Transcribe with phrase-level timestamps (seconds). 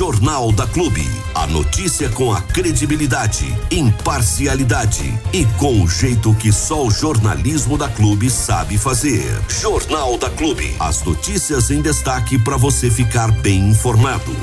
[0.00, 1.06] Jornal da Clube.
[1.34, 7.86] A notícia com a credibilidade, imparcialidade e com o jeito que só o jornalismo da
[7.86, 9.22] Clube sabe fazer.
[9.46, 10.74] Jornal da Clube.
[10.80, 14.34] As notícias em destaque para você ficar bem informado.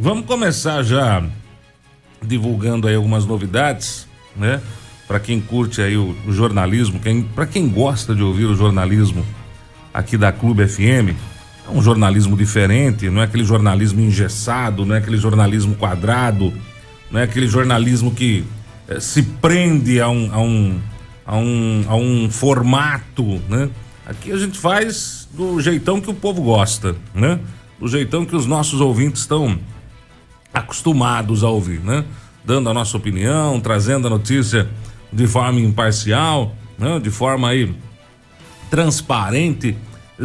[0.00, 1.22] Vamos começar já
[2.22, 4.58] divulgando aí algumas novidades, né?
[5.06, 6.98] Para quem curte aí o, o jornalismo,
[7.34, 9.22] para quem gosta de ouvir o jornalismo
[9.92, 11.14] aqui da Clube FM,
[11.68, 16.52] é um jornalismo diferente, não é aquele jornalismo engessado, não é aquele jornalismo quadrado,
[17.10, 18.44] não é aquele jornalismo que
[18.88, 20.80] eh, se prende a um, a um,
[21.26, 23.68] a um, a um formato, né?
[24.06, 27.38] Aqui a gente faz do jeitão que o povo gosta, né?
[27.78, 29.58] Do jeitão que os nossos ouvintes estão
[30.52, 32.04] acostumados a ouvir, né?
[32.44, 34.66] Dando a nossa opinião, trazendo a notícia
[35.12, 36.98] de forma imparcial, né?
[36.98, 37.74] de forma aí
[38.70, 39.76] transparente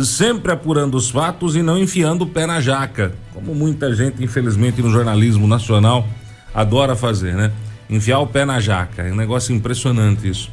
[0.01, 4.81] sempre apurando os fatos e não enfiando o pé na jaca, como muita gente, infelizmente,
[4.81, 6.07] no jornalismo nacional
[6.53, 7.51] adora fazer, né?
[7.89, 10.49] Enfiar o pé na jaca, é um negócio impressionante isso.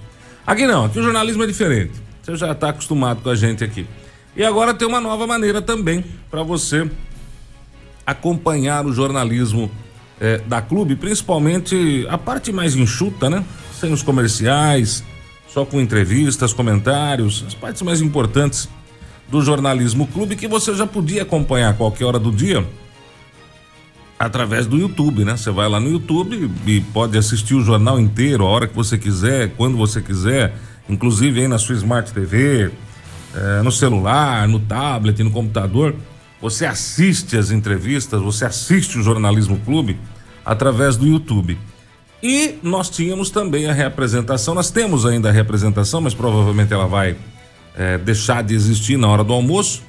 [0.46, 1.92] Aqui não, aqui o jornalismo é diferente.
[2.22, 3.86] Você já está acostumado com a gente aqui.
[4.36, 6.88] E agora tem uma nova maneira também para você
[8.06, 9.70] acompanhar o jornalismo
[10.20, 13.44] eh, da clube, principalmente a parte mais enxuta, né?
[13.78, 15.02] Sem os comerciais,
[15.48, 18.68] só com entrevistas, comentários, as partes mais importantes
[19.30, 22.66] do Jornalismo Clube que você já podia acompanhar a qualquer hora do dia
[24.18, 25.34] através do YouTube, né?
[25.34, 28.98] Você vai lá no YouTube e pode assistir o jornal inteiro, a hora que você
[28.98, 30.54] quiser, quando você quiser,
[30.88, 32.70] inclusive aí na sua Smart TV,
[33.34, 35.94] eh, no celular, no tablet, no computador.
[36.42, 39.98] Você assiste as entrevistas, você assiste o Jornalismo Clube
[40.44, 41.56] através do YouTube.
[42.22, 47.16] E nós tínhamos também a reapresentação, nós temos ainda a reapresentação, mas provavelmente ela vai
[47.80, 49.82] é, deixar de existir na hora do almoço,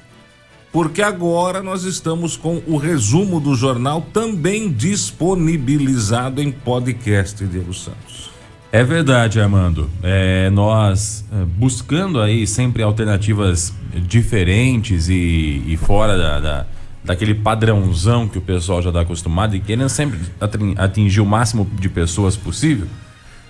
[0.71, 8.31] porque agora nós estamos com o resumo do jornal também disponibilizado em podcast, Diego Santos.
[8.71, 9.89] É verdade, Armando.
[10.01, 13.73] É, nós é, buscando aí sempre alternativas
[14.07, 16.65] diferentes e, e fora da, da,
[17.03, 20.17] daquele padrãozão que o pessoal já está acostumado e querendo sempre
[20.77, 22.87] atingir o máximo de pessoas possível,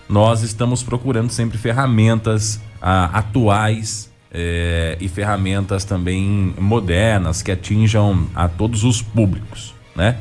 [0.10, 8.48] nós estamos procurando sempre ferramentas ah, atuais é, e ferramentas também modernas que atinjam a
[8.48, 10.18] todos os públicos, né?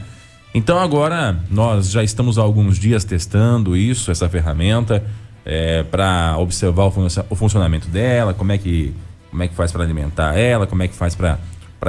[0.52, 5.04] Então agora nós já estamos há alguns dias testando isso, essa ferramenta,
[5.44, 8.92] é, para observar o, fun o, funcionamento dela, como é que
[9.30, 11.38] como é que faz para alimentar ela, como é que faz para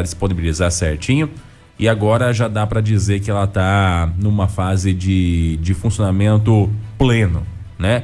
[0.03, 1.27] disponibilizar certinho.
[1.79, 7.41] E agora já dá para dizer que ela está numa fase de, de funcionamento pleno,
[7.79, 8.03] né?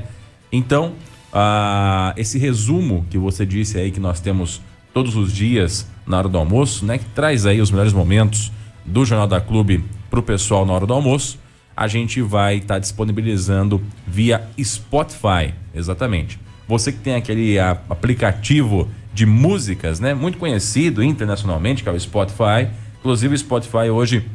[0.51, 0.94] Então
[1.31, 4.61] ah, esse resumo que você disse aí que nós temos
[4.93, 6.97] todos os dias na hora do almoço, né?
[6.97, 8.51] Que traz aí os melhores momentos
[8.85, 11.39] do Jornal da Clube para o pessoal na hora do almoço.
[11.75, 16.39] A gente vai estar tá disponibilizando via Spotify, exatamente.
[16.67, 20.13] Você que tem aquele aplicativo de músicas, né?
[20.13, 22.67] Muito conhecido internacionalmente, que é o Spotify.
[22.99, 24.25] Inclusive o Spotify hoje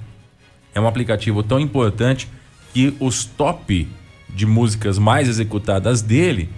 [0.74, 2.28] é um aplicativo tão importante
[2.72, 3.88] que os top
[4.28, 6.48] de músicas mais executadas dele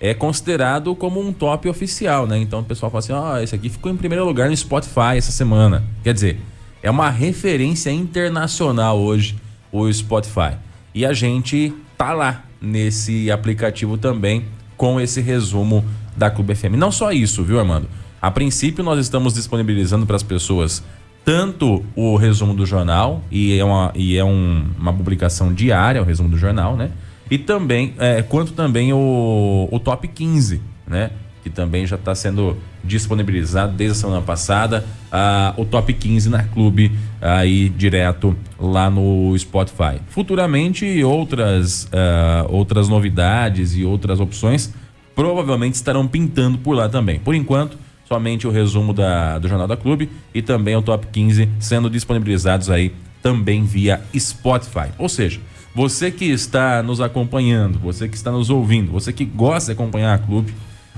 [0.00, 2.38] é considerado como um top oficial, né?
[2.38, 5.16] Então o pessoal fala assim: ó, oh, esse aqui ficou em primeiro lugar no Spotify
[5.16, 5.84] essa semana.
[6.02, 6.40] Quer dizer,
[6.82, 9.36] é uma referência internacional hoje
[9.70, 10.56] o Spotify.
[10.94, 14.44] E a gente tá lá nesse aplicativo também
[14.76, 15.84] com esse resumo
[16.16, 16.74] da Clube FM.
[16.76, 17.88] Não só isso, viu, Armando?
[18.20, 20.82] A princípio nós estamos disponibilizando para as pessoas
[21.24, 26.04] tanto o resumo do jornal e é uma, e é um, uma publicação diária, o
[26.04, 26.90] resumo do jornal, né?
[27.30, 31.10] E também, é, quanto também o, o top 15, né?
[31.42, 34.84] Que também já está sendo disponibilizado desde a semana passada.
[35.12, 40.00] Ah, o top 15 na clube, aí direto lá no Spotify.
[40.08, 44.74] Futuramente, outras, ah, outras novidades e outras opções
[45.14, 47.20] provavelmente estarão pintando por lá também.
[47.20, 51.48] Por enquanto, somente o resumo da, do Jornal da Clube e também o top 15
[51.58, 52.92] sendo disponibilizados aí
[53.22, 54.88] também via Spotify.
[54.98, 55.40] Ou seja,
[55.74, 60.14] você que está nos acompanhando, você que está nos ouvindo, você que gosta de acompanhar
[60.14, 60.52] a clube,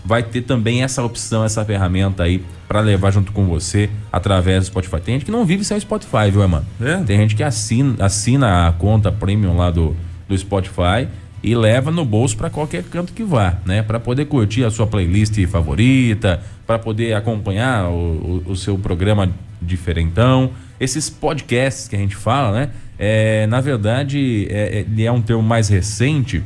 [0.04, 4.66] vai ter também essa opção, essa ferramenta aí para levar junto com você através do
[4.66, 5.00] Spotify.
[5.00, 6.66] Tem gente que não vive sem o Spotify, viu, mano?
[6.80, 6.96] É.
[7.04, 9.94] Tem gente que assina, assina a conta premium lá do,
[10.28, 11.06] do Spotify
[11.42, 13.82] e leva no bolso para qualquer canto que vá, né?
[13.82, 19.28] Para poder curtir a sua playlist favorita, para poder acompanhar o, o, o seu programa
[19.60, 22.70] diferentão, esses podcasts que a gente fala, né?
[23.04, 26.40] É, na verdade, é, é, ele é um termo mais recente,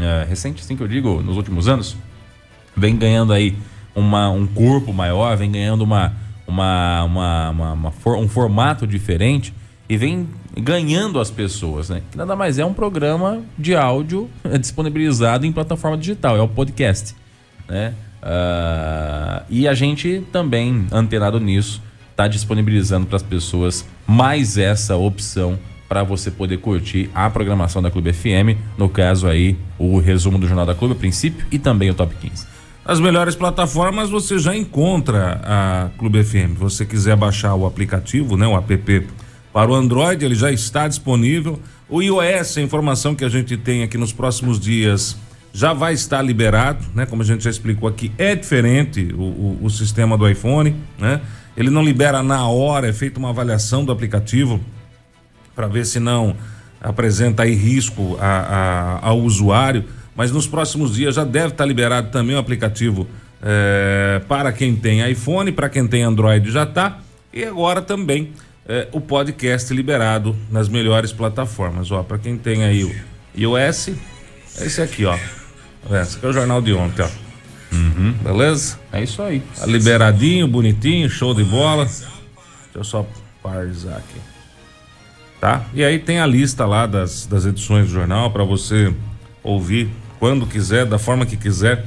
[0.00, 1.96] é, recente assim que eu digo, nos últimos anos,
[2.76, 3.56] vem ganhando aí
[3.94, 6.12] uma, um corpo maior, vem ganhando uma,
[6.44, 9.54] uma, uma, uma, uma for, um formato diferente
[9.88, 10.28] e vem
[10.58, 12.02] ganhando as pessoas, né?
[12.10, 14.28] Que nada mais é um programa de áudio
[14.58, 17.14] disponibilizado em plataforma digital, é o podcast,
[17.68, 17.94] né?
[18.20, 21.80] Uh, e a gente também, antenado nisso,
[22.20, 25.58] está disponibilizando para as pessoas mais essa opção
[25.88, 30.46] para você poder curtir a programação da Clube FM, no caso aí o resumo do
[30.46, 32.46] Jornal da Clube, a princípio, e também o Top 15.
[32.84, 36.52] As melhores plataformas você já encontra a Clube FM.
[36.52, 39.06] Se você quiser baixar o aplicativo, né, o app
[39.50, 41.58] para o Android, ele já está disponível.
[41.88, 45.16] O iOS, a informação que a gente tem aqui nos próximos dias,
[45.52, 47.04] já vai estar liberado, né?
[47.06, 51.20] Como a gente já explicou aqui, é diferente o, o, o sistema do iPhone, né?
[51.60, 54.58] Ele não libera na hora, é feita uma avaliação do aplicativo
[55.54, 56.34] para ver se não
[56.80, 59.84] apresenta aí risco a, a, ao usuário,
[60.16, 63.06] mas nos próximos dias já deve estar tá liberado também o aplicativo
[63.42, 66.98] é, para quem tem iPhone, para quem tem Android já está,
[67.30, 68.32] e agora também
[68.66, 71.90] é, o podcast liberado nas melhores plataformas.
[71.90, 72.94] Ó, para quem tem aí o
[73.36, 73.90] iOS,
[74.62, 75.14] esse aqui, ó.
[75.90, 77.29] Esse aqui é o jornal de ontem, ó.
[77.72, 78.12] Uhum.
[78.22, 78.78] Beleza?
[78.92, 79.40] É isso aí.
[79.58, 81.84] Tá liberadinho, bonitinho, show de bola.
[81.84, 82.08] Deixa
[82.74, 83.06] eu só
[83.42, 84.30] parsar aqui
[85.40, 85.64] tá?
[85.72, 88.94] E aí tem a lista lá das, das edições do jornal para você
[89.42, 89.88] ouvir
[90.18, 91.86] quando quiser, da forma que quiser,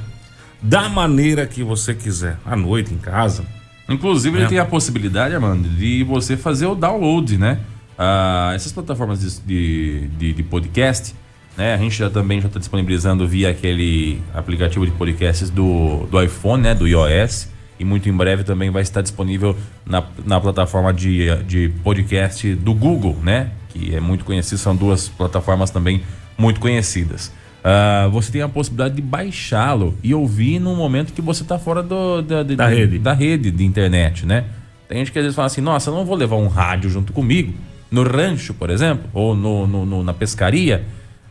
[0.60, 3.46] da maneira que você quiser, à noite em casa.
[3.88, 4.42] Inclusive, é.
[4.42, 7.60] ele tem a possibilidade, Armando, de você fazer o download, né?
[7.98, 11.14] Ah, essas plataformas de, de, de, podcast,
[11.58, 11.74] né?
[11.74, 16.64] A gente já também já está disponibilizando via aquele aplicativo de podcasts do, do iPhone,
[16.64, 16.74] né?
[16.74, 19.56] Do iOS e muito em breve também vai estar disponível
[19.86, 23.52] na, na plataforma de, de podcast do Google, né?
[23.70, 26.04] Que é muito conhecido, são duas plataformas também
[26.38, 27.32] muito conhecidas.
[27.64, 31.82] Uh, você tem a possibilidade de baixá-lo e ouvir no momento que você está fora
[31.82, 33.00] do, da, de, da, rede.
[33.00, 34.46] da rede de internet, né?
[34.88, 37.14] Tem gente que às vezes fala assim, nossa, eu não vou levar um rádio junto
[37.14, 37.54] comigo,
[37.90, 40.84] no rancho, por exemplo, ou no, no, no na pescaria,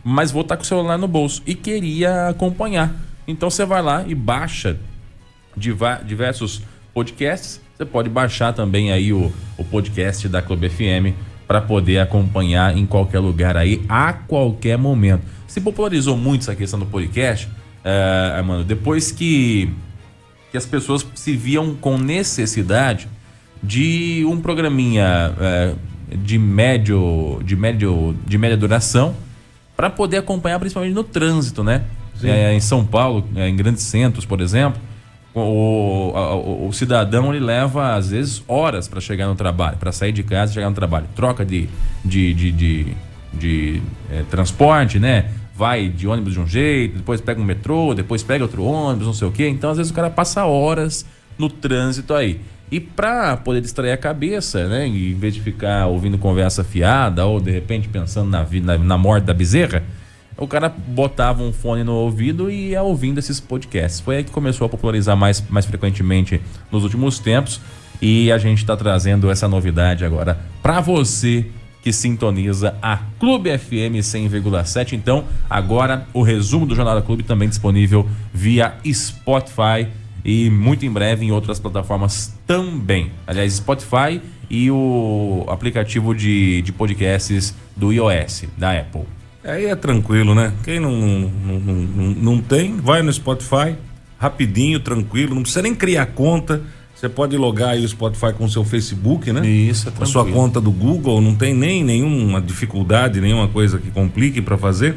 [0.05, 2.95] mas vou estar tá com o celular no bolso e queria acompanhar.
[3.27, 4.77] Então você vai lá e baixa
[5.57, 6.63] diversos
[6.93, 7.61] podcasts.
[7.77, 11.17] Você pode baixar também aí o, o podcast da Clube FM
[11.47, 15.23] para poder acompanhar em qualquer lugar aí, a qualquer momento.
[15.47, 17.49] Se popularizou muito essa questão do podcast,
[17.85, 19.71] é, mano, depois que,
[20.51, 23.09] que as pessoas se viam com necessidade
[23.63, 25.75] de um programinha é,
[26.17, 29.15] de médio de médio de média duração
[29.82, 31.82] para poder acompanhar principalmente no trânsito, né?
[32.23, 34.81] É, em São Paulo, é, em grandes centros, por exemplo,
[35.34, 40.12] o, o, o, cidadão ele leva às vezes horas para chegar no trabalho, para sair
[40.12, 41.06] de casa e chegar no trabalho.
[41.17, 41.69] Troca de,
[42.05, 42.87] de, de, de,
[43.32, 45.32] de é, transporte, né?
[45.52, 49.14] Vai de ônibus de um jeito, depois pega um metrô, depois pega outro ônibus, não
[49.14, 49.49] sei o quê.
[49.49, 51.05] Então, às vezes, o cara passa horas
[51.37, 52.40] no trânsito aí.
[52.73, 54.87] E para poder distrair a cabeça, né?
[54.87, 59.25] Em vez de ficar ouvindo conversa fiada ou de repente pensando na, na, na morte
[59.25, 59.83] da bezerra,
[60.39, 64.01] o cara botava um fone no ouvido e ia ouvindo esses podcasts.
[64.01, 66.41] Foi aí que começou a popularizar mais, mais frequentemente
[66.71, 67.61] nos últimos tempos
[68.01, 71.45] e a gente está trazendo essa novidade agora para você
[71.83, 74.95] que sintoniza a Clube FM 100,7.
[74.95, 79.89] Então, agora o resumo do Jornal da Clube também disponível via Spotify
[80.25, 83.11] e muito em breve em outras plataformas também.
[83.27, 89.03] Aliás, Spotify e o aplicativo de, de podcasts do iOS, da Apple.
[89.44, 90.53] Aí é tranquilo, né?
[90.63, 91.77] Quem não, não, não,
[92.15, 93.75] não, tem, vai no Spotify,
[94.19, 96.63] rapidinho, tranquilo, não precisa nem criar conta.
[96.94, 99.44] Você pode logar aí o Spotify com o seu Facebook, né?
[99.44, 100.05] Isso, é tranquilo.
[100.05, 104.56] A sua conta do Google, não tem nem nenhuma dificuldade, nenhuma coisa que complique para
[104.56, 104.94] fazer.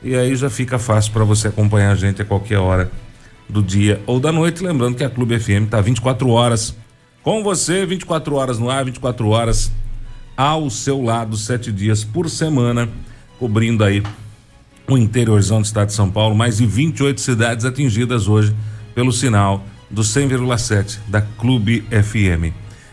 [0.00, 2.88] E aí já fica fácil para você acompanhar a gente a qualquer hora
[3.50, 4.62] do dia ou da noite.
[4.62, 6.76] Lembrando que a Clube FM tá 24 horas
[7.22, 9.70] com você, 24 horas no ar, 24 horas
[10.36, 12.88] ao seu lado, sete dias por semana
[13.38, 14.02] cobrindo aí
[14.86, 18.54] o interiorzão do estado de São Paulo, mais de 28 cidades atingidas hoje
[18.94, 22.52] pelo sinal do 100,7 da Clube FM.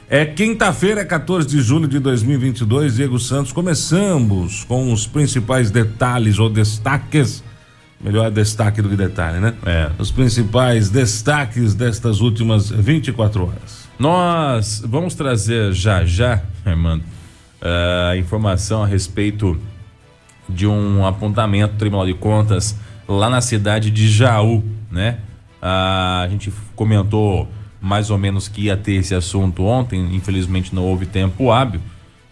[0.10, 3.52] É quinta-feira, 14 de julho de 2022, Diego Santos.
[3.52, 7.44] Começamos com os principais detalhes ou destaques.
[8.00, 9.54] Melhor destaque do que detalhe, né?
[9.66, 9.90] É.
[9.98, 13.88] Os principais destaques destas últimas 24 horas.
[13.98, 17.04] Nós vamos trazer já já, Armando,
[17.60, 19.60] a uh, informação a respeito
[20.48, 22.78] de um apontamento do Tribunal de Contas
[23.08, 25.18] lá na cidade de Jaú, né?
[25.62, 27.50] A gente comentou
[27.82, 31.82] mais ou menos que ia ter esse assunto ontem, infelizmente não houve tempo hábil,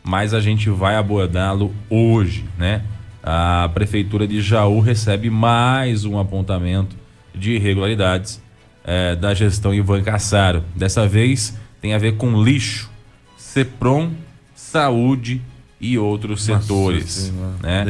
[0.04, 2.84] mas a gente vai abordá-lo hoje, né?
[3.28, 6.96] A prefeitura de Jaú recebe mais um apontamento
[7.34, 8.40] de irregularidades
[8.84, 10.64] eh, da gestão Ivan Cassaro.
[10.76, 12.88] Dessa vez tem a ver com lixo,
[13.36, 14.12] CEPROM,
[14.54, 15.42] saúde
[15.82, 17.34] e outros Nossa setores.
[17.64, 17.84] Né?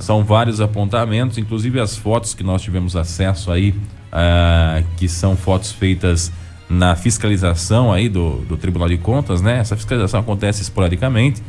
[0.00, 5.72] São vários apontamentos, inclusive as fotos que nós tivemos acesso aí, uh, que são fotos
[5.72, 6.32] feitas
[6.70, 9.58] na fiscalização aí do, do Tribunal de Contas, né?
[9.58, 11.42] Essa fiscalização acontece esporadicamente.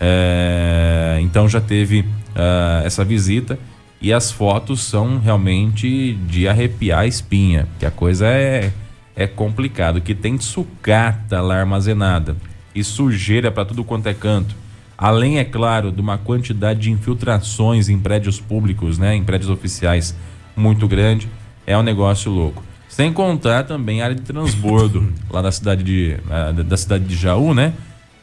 [0.00, 2.04] É, então já teve
[2.38, 3.58] uh, essa visita
[4.00, 8.72] e as fotos são realmente de arrepiar a espinha, que a coisa é,
[9.16, 12.36] é complicado, que tem sucata lá armazenada
[12.74, 14.54] e sujeira para tudo quanto é canto.
[14.96, 20.14] Além, é claro, de uma quantidade de infiltrações em prédios públicos, né, em prédios oficiais
[20.56, 21.28] muito grande,
[21.66, 22.62] é um negócio louco.
[22.88, 27.14] Sem contar também a área de transbordo lá da cidade de, eh, da cidade de
[27.14, 27.74] Jaú, né?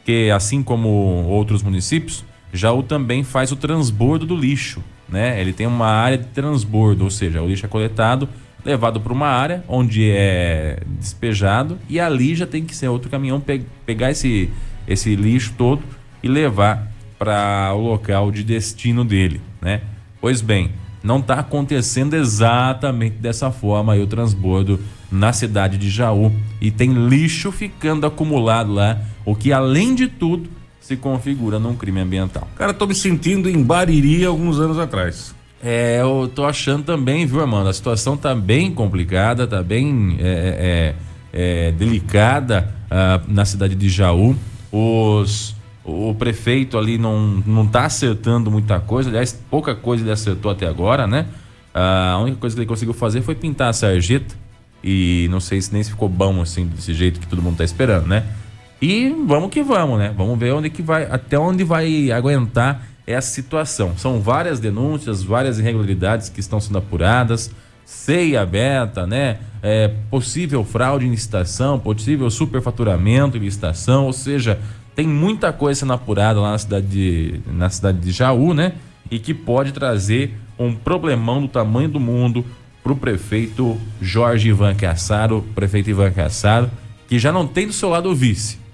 [0.04, 5.40] Que assim como outros municípios, Jaú também faz o transbordo do lixo, né?
[5.40, 8.28] Ele tem uma área de transbordo, ou seja, o lixo é coletado,
[8.64, 13.40] levado para uma área onde é despejado e ali já tem que ser outro caminhão
[13.40, 14.50] pe pegar esse,
[14.88, 15.82] esse lixo todo
[16.22, 19.82] e levar para o local de destino dele, né?
[20.20, 20.72] Pois bem,
[21.02, 26.32] não está acontecendo exatamente dessa forma aí o transbordo na cidade de Jaú.
[26.60, 30.50] E tem lixo ficando acumulado lá, o que além de tudo
[30.86, 32.46] se configura num crime ambiental.
[32.54, 35.34] Cara, tô me sentindo em Bariri alguns anos atrás.
[35.60, 37.68] É, eu tô achando também, viu, Armando?
[37.68, 40.94] A situação tá bem complicada, tá bem é,
[41.32, 44.36] é, é, delicada uh, na cidade de Jaú.
[44.70, 50.50] Os o prefeito ali não, não tá acertando muita coisa, aliás, pouca coisa ele acertou
[50.50, 51.26] até agora, né?
[51.72, 54.34] A única coisa que ele conseguiu fazer foi pintar a sarjeta
[54.82, 57.64] e não sei se nem se ficou bom assim, desse jeito que todo mundo tá
[57.64, 58.24] esperando, né?
[58.80, 60.12] E vamos que vamos, né?
[60.16, 63.96] Vamos ver onde que vai, até onde vai aguentar essa situação.
[63.96, 67.50] São várias denúncias, várias irregularidades que estão sendo apuradas,
[67.84, 69.38] ceia aberta, né?
[69.62, 74.58] É, possível fraude em licitação, possível superfaturamento em licitação, ou seja,
[74.94, 78.72] tem muita coisa sendo apurada lá na cidade de, na cidade de Jaú, né?
[79.10, 82.44] E que pode trazer um problemão do tamanho do mundo
[82.82, 86.70] para o prefeito Jorge Ivan Cassaro, prefeito Ivan Cassaro,
[87.08, 88.65] que já não tem do seu lado o vice.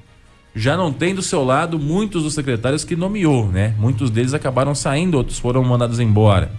[0.54, 3.74] Já não tem do seu lado muitos dos secretários que nomeou, né?
[3.78, 6.52] Muitos deles acabaram saindo, outros foram mandados embora.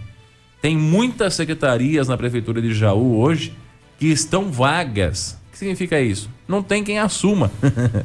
[0.62, 3.53] Tem muitas secretarias na prefeitura de Jaú hoje
[4.00, 5.38] que estão vagas.
[5.47, 6.29] O que significa isso?
[6.47, 7.51] Não tem quem assuma.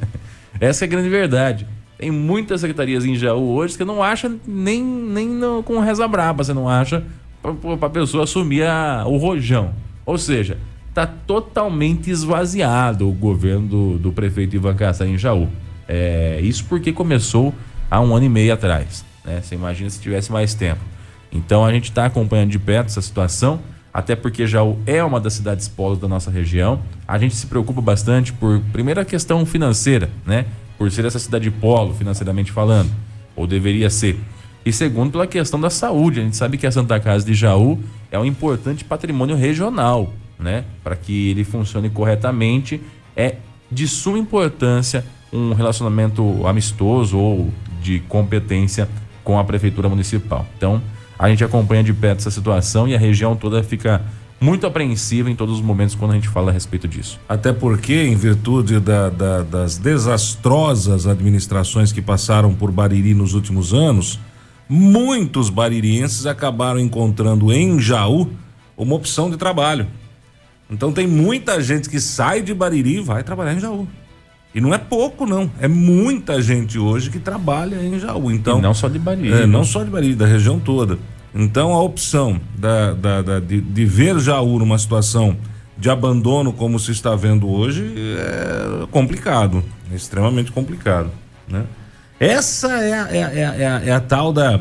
[0.60, 1.66] Essa é a grande verdade.
[1.96, 6.44] Tem muitas secretarias em Jaú hoje que não acha nem, nem no, com reza braba,
[6.44, 7.02] você não acha
[7.40, 9.72] para a pessoa assumir a, o rojão.
[10.04, 15.48] Ou seja, está totalmente esvaziado o governo do, do prefeito Ivan Cassar em Jaú.
[15.88, 17.54] É, isso porque começou
[17.90, 19.04] há um ano e meio atrás.
[19.24, 19.40] Né?
[19.42, 20.80] Você imagina se tivesse mais tempo.
[21.32, 23.60] Então a gente está acompanhando de perto essa situação
[23.92, 26.80] até porque Jaú é uma das cidades polos da nossa região.
[27.06, 30.46] A gente se preocupa bastante por, primeiro, a questão financeira, né?
[30.76, 32.90] Por ser essa cidade polo, financeiramente falando,
[33.34, 34.16] ou deveria ser.
[34.64, 36.20] E segundo, pela questão da saúde.
[36.20, 40.64] A gente sabe que a Santa Casa de Jaú é um importante patrimônio regional, né?
[40.84, 42.80] Para que ele funcione corretamente,
[43.16, 43.36] é
[43.68, 48.88] de suma importância um relacionamento amistoso ou de competência
[49.22, 50.46] com a prefeitura municipal.
[50.56, 50.80] Então,
[51.18, 54.02] a gente acompanha de perto essa situação e a região toda fica
[54.40, 57.18] muito apreensiva em todos os momentos quando a gente fala a respeito disso.
[57.28, 63.74] Até porque, em virtude da, da, das desastrosas administrações que passaram por Bariri nos últimos
[63.74, 64.20] anos,
[64.68, 68.30] muitos baririenses acabaram encontrando em Jaú
[68.76, 69.88] uma opção de trabalho.
[70.70, 73.88] Então tem muita gente que sai de Bariri e vai trabalhar em Jaú.
[74.54, 75.50] E não é pouco, não.
[75.60, 78.30] É muita gente hoje que trabalha em Jaú.
[78.30, 79.32] Então, e não só de Bariri.
[79.32, 80.98] É, não só de Bariri, da região toda.
[81.34, 85.36] Então a opção da, da, da de, de, ver Jaú numa situação
[85.76, 89.62] de abandono como se está vendo hoje é complicado.
[89.92, 91.10] É extremamente complicado.
[91.46, 91.64] Né?
[92.18, 94.60] Essa é a, é, a, é, a, é a tal da.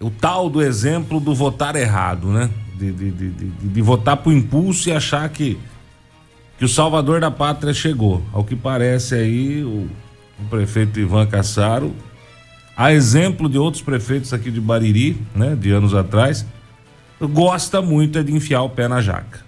[0.00, 2.50] O tal do exemplo do votar errado, né?
[2.74, 5.60] De, de, de, de, de votar por impulso e achar que
[6.62, 8.22] que o salvador da pátria chegou.
[8.32, 9.88] Ao que parece aí, o,
[10.38, 11.92] o prefeito Ivan Cassaro,
[12.76, 16.46] a exemplo de outros prefeitos aqui de Bariri, né, de anos atrás,
[17.20, 19.40] gosta muito é de enfiar o pé na jaca.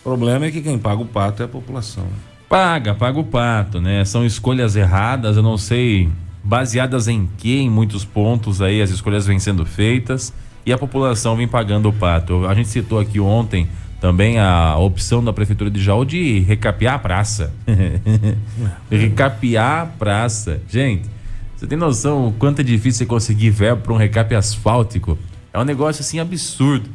[0.00, 2.06] O problema é que quem paga o pato é a população.
[2.48, 4.06] Paga, paga o pato, né?
[4.06, 6.08] São escolhas erradas, eu não sei
[6.42, 10.32] baseadas em que, em muitos pontos aí as escolhas vêm sendo feitas
[10.64, 12.46] e a população vem pagando o pato.
[12.46, 13.68] A gente citou aqui ontem
[14.04, 17.54] também a opção da prefeitura de Jaú de recapear a praça.
[18.92, 20.60] recapear a praça.
[20.68, 21.08] Gente,
[21.56, 25.18] você tem noção o quanto é difícil você conseguir verbo para um recape asfáltico?
[25.54, 26.90] É um negócio assim absurdo.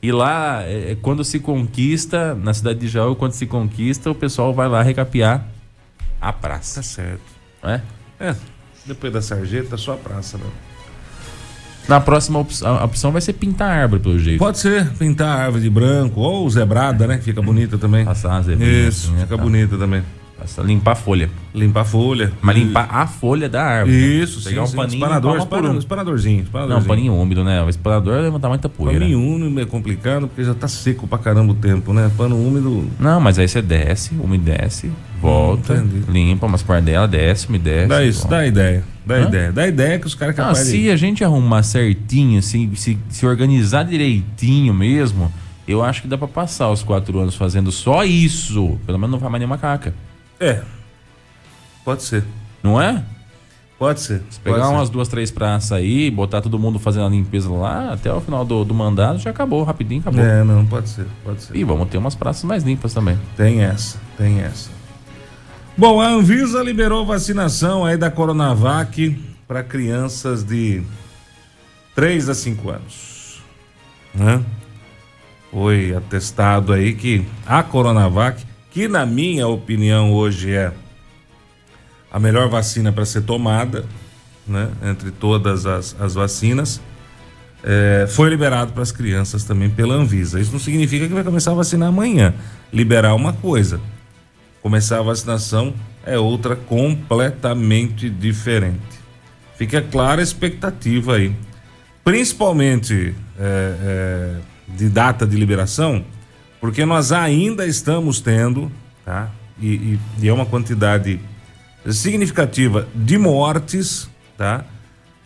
[0.00, 4.14] E lá, é, é, quando se conquista, na cidade de Jaú, quando se conquista, o
[4.14, 5.46] pessoal vai lá recapear
[6.18, 6.76] a praça.
[6.76, 7.20] Tá certo.
[7.62, 7.82] Não é?
[8.18, 8.34] É.
[8.86, 10.46] Depois da sarjeta, só a praça, né?
[11.88, 14.38] Na próxima opção, a opção vai ser pintar a árvore, pelo jeito.
[14.38, 17.18] Pode ser, pintar a árvore de branco, ou zebrada, né?
[17.18, 18.04] Fica bonita também.
[18.04, 19.42] Passar uma zebrinha Isso, assim, né, fica tá.
[19.42, 20.02] bonita também.
[20.38, 21.30] Passa- limpar a folha.
[21.54, 22.32] Limpar a folha.
[22.42, 23.96] Mas limpar a folha da árvore.
[23.96, 24.06] né?
[24.06, 24.76] Isso, sim, Pegar um sim.
[24.76, 25.78] paninho Espanador, espanador, uma.
[25.78, 26.88] espanadorzinho, Não, espanadorzinho.
[26.88, 27.62] paninho úmido, né?
[27.62, 29.00] O espanador vai levantar muita poeira.
[29.00, 32.10] Paninho úmido é complicado porque já tá seco pra caramba o tempo, né?
[32.18, 32.86] Pano úmido.
[33.00, 34.90] Não, mas aí você desce, umedece,
[35.20, 36.02] volta, entendi.
[36.12, 37.86] limpa umas pardelas, desce, umedece.
[37.88, 38.36] Dá isso, volta.
[38.36, 38.84] dá ideia.
[39.06, 39.22] Dá Hã?
[39.28, 39.52] ideia.
[39.52, 43.24] Dá ideia que os caras Não, capazes se a gente arrumar certinho, se, se, se
[43.26, 45.32] organizar direitinho mesmo,
[45.66, 48.78] eu acho que dá pra passar os quatro anos fazendo só isso.
[48.84, 49.94] Pelo menos não vai mais nem macaca.
[50.40, 50.62] É.
[51.84, 52.24] Pode ser.
[52.62, 53.02] Não é?
[53.78, 54.22] Pode ser.
[54.30, 54.74] Se pegar pode ser.
[54.74, 58.44] umas duas, três praças aí, botar todo mundo fazendo a limpeza lá, até o final
[58.44, 60.20] do, do mandato já acabou, rapidinho acabou.
[60.20, 61.54] É, não, pode ser, pode ser.
[61.54, 63.18] E vamos ter umas praças mais limpas também.
[63.36, 64.70] Tem essa, tem essa.
[65.76, 70.82] Bom, a Anvisa liberou vacinação aí da Coronavac para crianças de
[71.94, 73.42] 3 a 5 anos.
[74.14, 74.42] Né?
[75.50, 78.42] Foi atestado aí que a Coronavac,
[78.76, 80.70] que na minha opinião hoje é
[82.12, 83.86] a melhor vacina para ser tomada,
[84.46, 84.68] né?
[84.84, 86.82] Entre todas as, as vacinas,
[87.64, 90.38] é, foi liberado para as crianças também pela Anvisa.
[90.38, 92.34] Isso não significa que vai começar a vacinar amanhã.
[92.70, 93.80] Liberar uma coisa,
[94.60, 95.72] começar a vacinação
[96.04, 99.00] é outra completamente diferente.
[99.56, 101.34] Fica clara a expectativa aí,
[102.04, 104.34] principalmente é, é,
[104.68, 106.04] de data de liberação,
[106.60, 108.70] porque nós ainda estamos tendo,
[109.04, 109.30] tá?
[109.60, 111.18] E, e- e é uma quantidade
[111.90, 114.64] significativa de mortes, tá?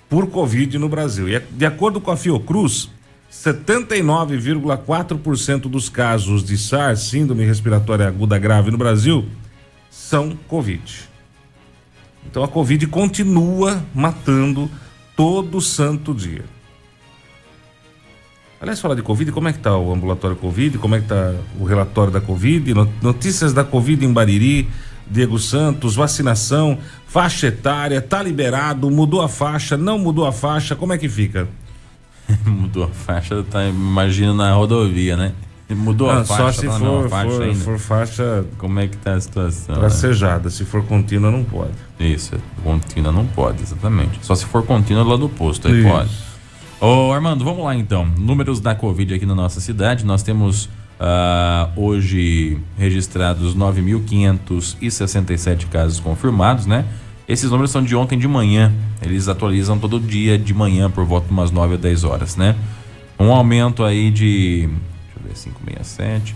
[0.08, 1.28] Por Covid no Brasil.
[1.28, 2.88] E de acordo com a Fiocruz,
[3.30, 9.26] 79,4% dos casos de SARS, síndrome respiratória aguda grave no Brasil,
[9.90, 11.08] são Covid.
[12.28, 14.70] Então a Covid continua matando
[15.16, 16.44] todo santo dia.
[18.60, 20.76] Aliás, falar de Covid, como é que tá o ambulatório Covid?
[20.78, 22.75] Como é que tá o relatório da Covid?
[22.75, 24.68] No- Notícias da Covid em Bariri,
[25.10, 30.92] Diego Santos, vacinação, faixa etária, tá liberado, mudou a faixa, não mudou a faixa, como
[30.92, 31.49] é que fica?
[32.46, 35.32] Mudou a faixa, tá, imagina na rodovia, né?
[35.68, 39.14] Mudou a faixa, só se tá for, faixa for, for faixa Como é que tá
[39.14, 39.75] a situação?
[39.75, 39.80] né?
[39.80, 41.73] tracejada, se for contínua não pode.
[41.99, 44.18] Isso, contínua não pode, exatamente.
[44.23, 45.88] Só se for contínua lá no posto, aí Isso.
[45.88, 46.10] pode.
[46.80, 48.06] Ô Armando, vamos lá então.
[48.16, 50.02] Números da Covid aqui na nossa cidade.
[50.02, 50.66] Nós temos
[50.99, 56.86] ah, hoje registrados 9.567 casos confirmados, né?
[57.28, 58.73] Esses números são de ontem de manhã.
[59.02, 62.56] Eles atualizam todo dia de manhã por volta de umas 9 a 10 horas, né?
[63.19, 64.66] Um aumento aí de.
[65.23, 66.34] Deixa eu ver, 567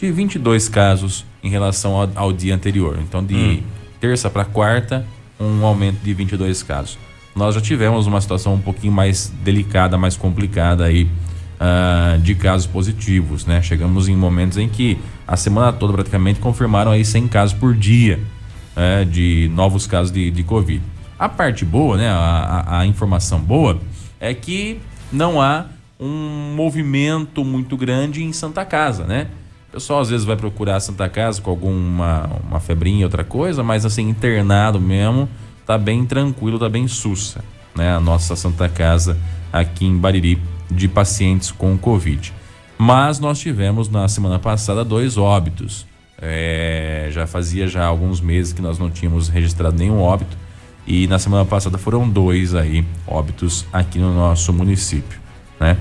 [0.00, 2.96] de 22 casos em relação ao, ao dia anterior.
[3.02, 3.64] Então, de
[4.00, 5.04] terça para quarta,
[5.40, 6.96] um aumento de 22 casos.
[7.34, 11.08] Nós já tivemos uma situação um pouquinho mais delicada, mais complicada aí
[11.58, 13.60] ah, de casos positivos, né?
[13.62, 18.20] Chegamos em momentos em que a semana toda praticamente confirmaram aí 100 casos por dia
[18.76, 20.80] é, de novos casos de, de Covid.
[21.18, 22.08] A parte boa, né?
[22.08, 23.78] A, a- a informação boa
[24.20, 24.80] é que
[25.12, 25.66] não há
[25.98, 29.28] um movimento muito grande em Santa Casa, né?
[29.70, 33.84] O pessoal às vezes vai procurar Santa Casa com alguma uma febrinha, outra coisa, mas
[33.84, 35.28] assim, internado mesmo,
[35.66, 37.94] tá bem tranquilo, tá bem sussa, né?
[37.94, 39.18] A nossa Santa Casa
[39.52, 42.32] aqui em Bariri de pacientes com Covid.
[42.76, 45.86] Mas nós tivemos na semana passada dois óbitos.
[46.20, 50.36] É, já fazia já alguns meses que nós não tínhamos registrado nenhum óbito
[50.86, 55.18] e na semana passada foram dois aí óbitos aqui no nosso município,
[55.58, 55.76] né?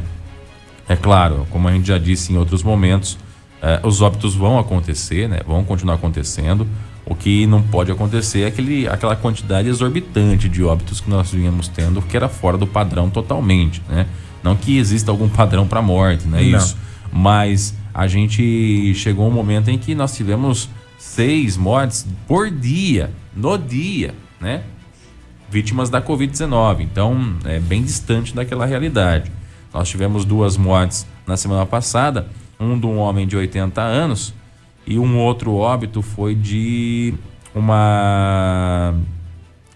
[0.88, 3.17] É claro, como a gente já disse em outros momentos,
[3.62, 5.39] eh, os óbitos vão acontecer, né?
[5.46, 6.67] Vão continuar acontecendo.
[7.05, 11.67] O que não pode acontecer é aquele, aquela quantidade exorbitante de óbitos que nós vínhamos
[11.67, 14.07] tendo, que era fora do padrão totalmente, né?
[14.41, 16.57] Não que exista algum padrão para morte, não é Não.
[16.57, 16.77] isso.
[17.11, 23.57] Mas a gente chegou um momento em que nós tivemos seis mortes por dia, no
[23.57, 24.63] dia, né?
[25.53, 26.81] vítimas da Covid-19.
[26.81, 29.31] Então, é bem distante daquela realidade.
[29.71, 32.27] Nós tivemos duas mortes na semana passada,
[32.59, 34.33] um de um homem de 80 anos
[34.86, 37.13] e um outro óbito foi de
[37.56, 38.93] uma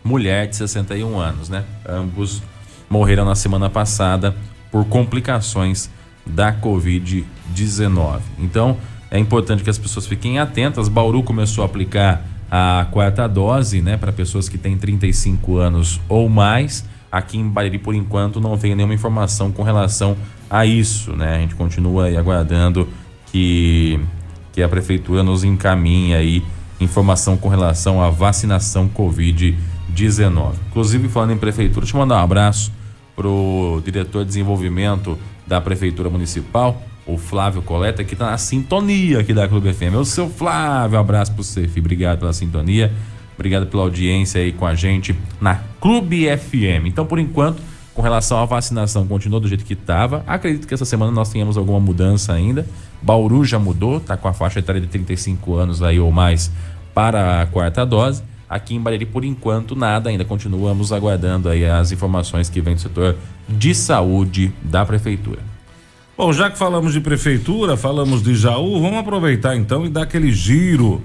[0.04, 1.64] mulher de 61 anos, né?
[1.88, 2.42] Ambos
[2.90, 4.36] morreram na semana passada
[4.72, 5.90] por complicações
[6.26, 8.20] da Covid-19.
[8.40, 8.78] Então,
[9.10, 10.90] é importante que as pessoas fiquem atentas.
[10.90, 16.30] Bauru começou a aplicar a quarta dose, né, para pessoas que têm 35 anos ou
[16.30, 16.86] mais.
[17.12, 20.18] Aqui em Bariri, por enquanto, não veio nenhuma informação com relação
[20.50, 21.36] a isso, né?
[21.36, 22.88] A gente continua aguardando
[23.32, 24.00] que,
[24.58, 26.44] que a prefeitura nos encaminhe aí
[26.82, 29.56] informação com relação à vacinação Covid
[29.90, 30.58] 19.
[30.72, 32.74] Inclusive, falando em prefeitura, deixa eu mandar um abraço
[33.16, 35.16] pro diretor de desenvolvimento
[35.46, 39.94] da prefeitura municipal, o Flávio Coleta, que está na sintonia aqui da Clube FM.
[39.94, 41.82] O seu Flávio, um abraço pro você, filho.
[41.82, 42.92] Obrigado pela sintonia,
[43.36, 46.88] obrigado pela audiência aí com a gente na Clube FM.
[46.88, 47.62] Então, por enquanto,
[47.98, 50.24] com relação à vacinação, continua do jeito que estava.
[50.28, 52.64] Acredito que essa semana nós tenhamos alguma mudança ainda.
[53.02, 56.52] Bauru já mudou, tá com a faixa etária de 35 anos aí ou mais
[56.94, 58.22] para a quarta dose.
[58.48, 60.24] Aqui em Bariri, por enquanto, nada ainda.
[60.24, 63.16] Continuamos aguardando aí as informações que vem do setor
[63.50, 65.40] de saúde da prefeitura.
[66.16, 70.32] Bom, já que falamos de prefeitura, falamos de Jaú, vamos aproveitar então e dar aquele
[70.32, 71.02] giro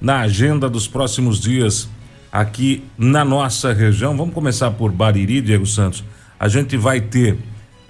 [0.00, 1.88] na agenda dos próximos dias
[2.32, 4.16] aqui na nossa região.
[4.16, 6.02] Vamos começar por Bariri, Diego Santos.
[6.42, 7.38] A gente vai ter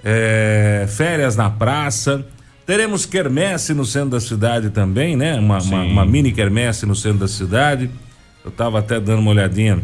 [0.03, 2.23] é, férias na praça.
[2.67, 5.39] Teremos quermesse no centro da cidade também, né?
[5.39, 7.89] Uma, uma, uma, mini quermesse no centro da cidade.
[8.45, 9.83] Eu estava até dando uma olhadinha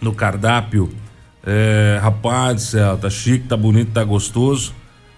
[0.00, 0.88] no cardápio.
[1.44, 4.72] É, rapaz, tá chique, tá bonito, tá gostoso.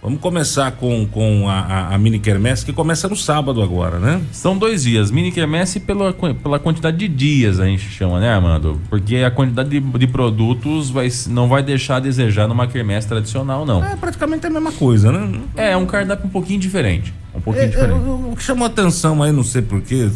[0.06, 4.22] Vamos começar com, com a, a, a, mini quermesse, que começa no sábado agora, né?
[4.30, 5.10] São dois dias.
[5.10, 8.80] Mini quermesse pela, pela quantidade de dias a gente chama, né, Armando?
[8.88, 13.66] Porque a quantidade de, de produtos vai, não vai deixar a desejar numa quermesse tradicional,
[13.66, 13.84] não.
[13.84, 15.40] É praticamente a mesma coisa, né?
[15.56, 17.12] É, é um cardápio um pouquinho diferente.
[17.34, 18.06] Um pouquinho é, diferente.
[18.06, 20.08] É, o que chamou atenção aí, não sei porquê,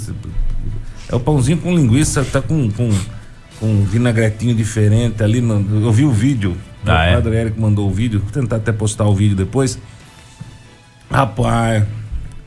[1.09, 2.91] é o pãozinho com linguiça, tá com, com,
[3.59, 5.41] com um vinagretinho diferente ali.
[5.41, 7.15] No, eu vi o vídeo ah, o é?
[7.15, 9.79] Padre Eric mandou o vídeo, vou tentar até postar o vídeo depois.
[11.11, 11.85] Rapaz.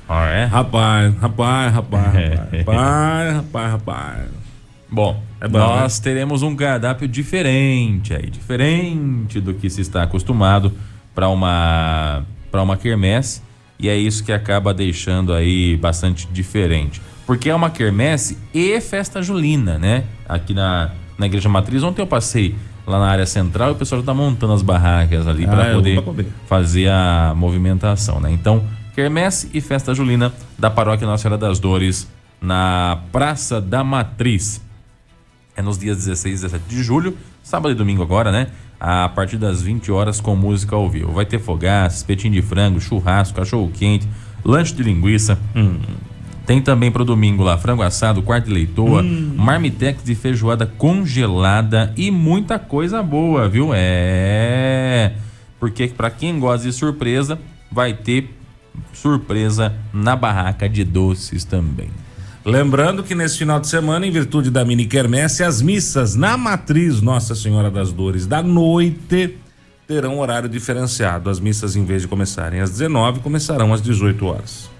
[0.07, 0.45] Ah, é?
[0.45, 2.13] Rapaz, rapaz, rapaz,
[2.51, 4.25] rapaz, rapaz, rapaz.
[4.89, 6.03] Bom, é bom, nós né?
[6.03, 10.71] teremos um cardápio diferente aí, diferente do que se está acostumado
[11.15, 13.41] para uma para uma quermesse,
[13.79, 17.01] e é isso que acaba deixando aí bastante diferente.
[17.25, 20.03] Porque é uma quermesse e festa julina, né?
[20.29, 23.99] Aqui na, na Igreja Matriz, ontem eu passei lá na área central e o pessoal
[23.99, 28.31] já está montando as barracas ali ah, para poder fazer a movimentação, né?
[28.31, 32.07] Então, quermesse e festa julina da Paróquia Nossa Senhora das Dores
[32.41, 34.61] na Praça da Matriz.
[35.55, 38.47] É nos dias 16 e 17 de julho, sábado e domingo agora, né?
[38.79, 41.13] A partir das 20 horas com música ao vivo.
[41.13, 44.07] Vai ter fogaças, espetinho de frango, churrasco, cachorro quente,
[44.43, 45.39] lanche de linguiça.
[45.55, 45.79] Hum
[46.45, 49.33] tem também pro domingo lá frango assado, quarto de leitoa, hum.
[49.37, 53.69] marmitex de feijoada congelada e muita coisa boa, viu?
[53.73, 55.13] É.
[55.59, 57.39] Porque para quem gosta de surpresa,
[57.71, 58.35] vai ter
[58.91, 61.89] surpresa na barraca de doces também.
[62.45, 67.01] Lembrando que nesse final de semana, em virtude da mini quermesse, as missas na matriz
[67.01, 69.37] Nossa Senhora das Dores da noite
[69.87, 71.29] terão horário diferenciado.
[71.29, 74.72] As missas, em vez de começarem às 19, começarão às 18 horas.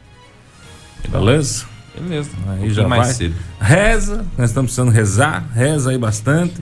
[1.10, 1.66] Beleza?
[2.00, 2.32] Beleza.
[2.48, 3.14] Aí um já mais vai.
[3.14, 3.36] cedo.
[3.60, 6.56] Reza, nós estamos precisando rezar, reza aí bastante.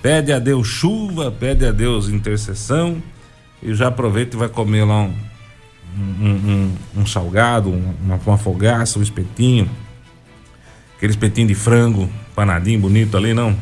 [0.00, 3.02] Pede a Deus chuva, pede a Deus intercessão.
[3.62, 5.14] E já aproveita e vai comer lá um,
[5.98, 6.30] um,
[6.96, 9.68] um, um salgado, uma, uma fogaça, um espetinho.
[10.96, 13.56] Aquele espetinho de frango, panadinho bonito ali, não?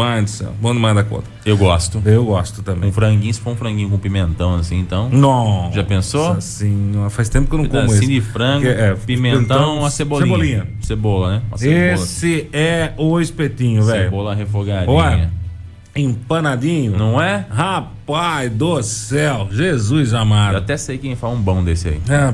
[0.00, 1.26] Pai do céu, bom demais da conta.
[1.44, 2.00] Eu gosto.
[2.06, 2.88] Eu gosto também.
[2.88, 5.10] Um franguinho, se for um franguinho com pimentão, assim, então.
[5.10, 5.70] Não.
[5.74, 6.40] Já pensou?
[6.40, 10.26] Sim, faz tempo que eu não como assim de frango, é, pimentão, a cebolinha.
[10.26, 10.66] Cebolinha.
[10.80, 11.42] Cebola, né?
[11.54, 11.92] Cebola.
[11.92, 14.04] Esse é o espetinho, velho.
[14.04, 14.90] Cebola refogadinha.
[14.90, 15.30] Olha,
[15.94, 16.96] empanadinho.
[16.96, 17.44] Não é?
[17.50, 20.54] Rapaz do céu, Jesus amado.
[20.54, 22.00] Eu até sei quem faz um bom desse aí.
[22.08, 22.32] É,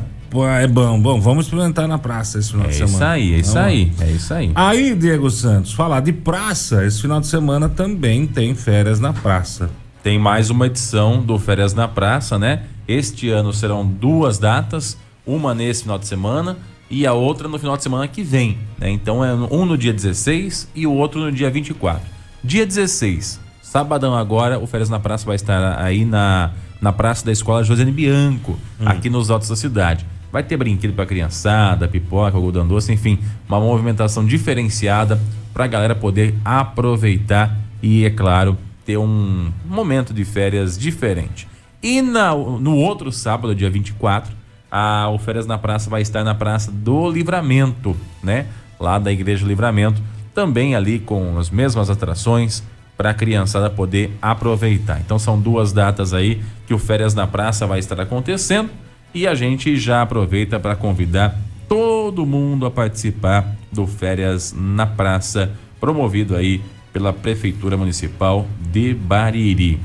[0.61, 2.95] é bom, bom, vamos experimentar na praça esse final é de semana.
[2.95, 4.53] Isso aí, é isso aí, é isso aí.
[4.55, 9.71] Aí, Diego Santos, falar de praça, esse final de semana também tem férias na praça.
[10.03, 12.63] Tem mais uma edição do Férias na Praça, né?
[12.87, 16.57] Este ano serão duas datas, uma nesse final de semana
[16.89, 18.89] e a outra no final de semana que vem, né?
[18.89, 22.01] Então é um no dia 16 e o outro no dia 24.
[22.45, 27.33] Dia 16, sabadão agora, o Férias na Praça vai estar aí na, na Praça da
[27.33, 28.85] Escola Josiane Bianco, hum.
[28.87, 30.07] aqui nos altos da cidade.
[30.37, 33.19] Vai ter brinquedo para criançada, pipoca, algodão doce, enfim,
[33.49, 35.19] uma movimentação diferenciada
[35.55, 41.49] para a galera poder aproveitar e, é claro, ter um momento de férias diferente.
[41.83, 44.37] E na, no outro sábado, dia 24,
[44.71, 48.45] a, o Férias na Praça vai estar na Praça do Livramento, né?
[48.79, 50.03] Lá da Igreja Livramento,
[50.35, 52.63] também ali com as mesmas atrações
[52.95, 55.01] para a criançada poder aproveitar.
[55.01, 58.69] Então são duas datas aí que o Férias na Praça vai estar acontecendo
[59.17, 65.53] e a gente já aproveita para convidar todo mundo a participar do Férias na Praça,
[65.81, 66.61] promovido aí
[66.93, 69.81] pela Prefeitura Municipal de Bariri.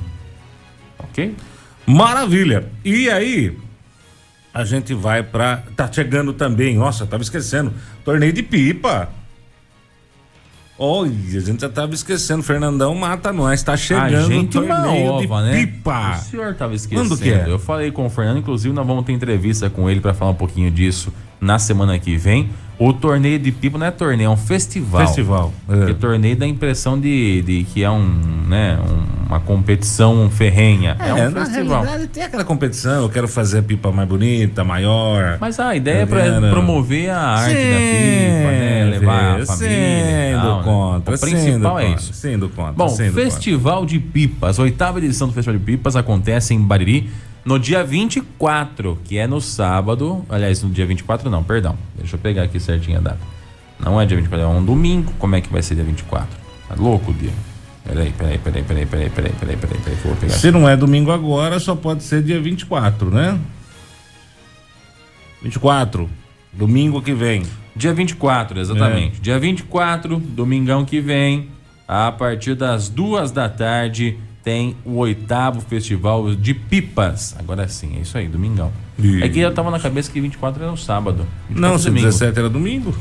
[0.99, 1.33] Ok?
[1.87, 2.69] Maravilha!
[2.83, 3.57] E aí,
[4.53, 9.07] a gente vai para Tá chegando também, nossa, tava esquecendo, torneio de pipa.
[10.83, 12.41] Olha, a gente já tava esquecendo.
[12.41, 13.61] Fernandão mata nós.
[13.61, 15.65] Tá chegando a gente o torneio uma ova, de né?
[15.67, 16.17] pipa.
[16.17, 17.07] O senhor tava esquecendo.
[17.07, 17.45] Quando que é?
[17.47, 20.35] Eu falei com o Fernando, inclusive nós vamos ter entrevista com ele para falar um
[20.35, 22.49] pouquinho disso na semana que vem.
[22.83, 25.05] O torneio de pipa não é torneio, é um festival.
[25.05, 25.53] Festival.
[25.69, 25.75] é.
[25.75, 28.03] Porque torneio dá a impressão de, de que é um,
[28.47, 30.97] né, um- uma competição ferrenha.
[30.99, 31.81] É, um na festival.
[31.83, 33.03] realidade tem aquela competição.
[33.03, 35.37] Eu quero fazer a pipa mais bonita, maior.
[35.39, 38.83] Mas a ideia é Tá promover a arte da pipa, né?
[38.91, 39.45] Levar a família.
[39.45, 40.63] Sendo tal, né?
[40.63, 41.15] contra.
[41.15, 42.13] O principal é isso.
[42.13, 42.73] Sendo contra.
[42.73, 43.23] Bom, sendo contra.
[43.23, 47.09] Festival de Pipas, oitava edição do Festival de Pipas acontece em Bariri
[47.43, 50.25] no dia 24, que é no sábado.
[50.29, 51.77] Aliás, no dia 24 não, perdão.
[51.95, 53.19] Deixa eu pegar aqui certinho a data.
[53.79, 55.11] Não é dia 24, é um domingo.
[55.17, 56.27] Como é que vai ser dia 24?
[56.69, 57.33] Tá louco o dia?
[57.83, 60.41] Peraí, peraí, peraí, peraí, peraí, peraí, peraí, peraí, peraí, vou pegar aqui.
[60.41, 63.39] Se não é domingo agora, só pode ser dia 24, né?
[65.41, 66.07] 24.
[66.53, 67.43] Domingo que vem.
[67.75, 69.19] Dia 24, exatamente.
[69.19, 71.49] Dia 24, domingão que vem,
[71.87, 77.35] a partir das duas da tarde, tem o oitavo festival de pipas.
[77.37, 78.71] Agora sim, é isso aí, domingão.
[78.97, 81.27] E- É que eu tava na cabeça que 24 era no sábado.
[81.49, 82.05] 24 Não, é se domingo.
[82.07, 82.95] 17 era domingo.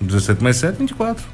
[0.00, 1.24] 17 mais 7, 24.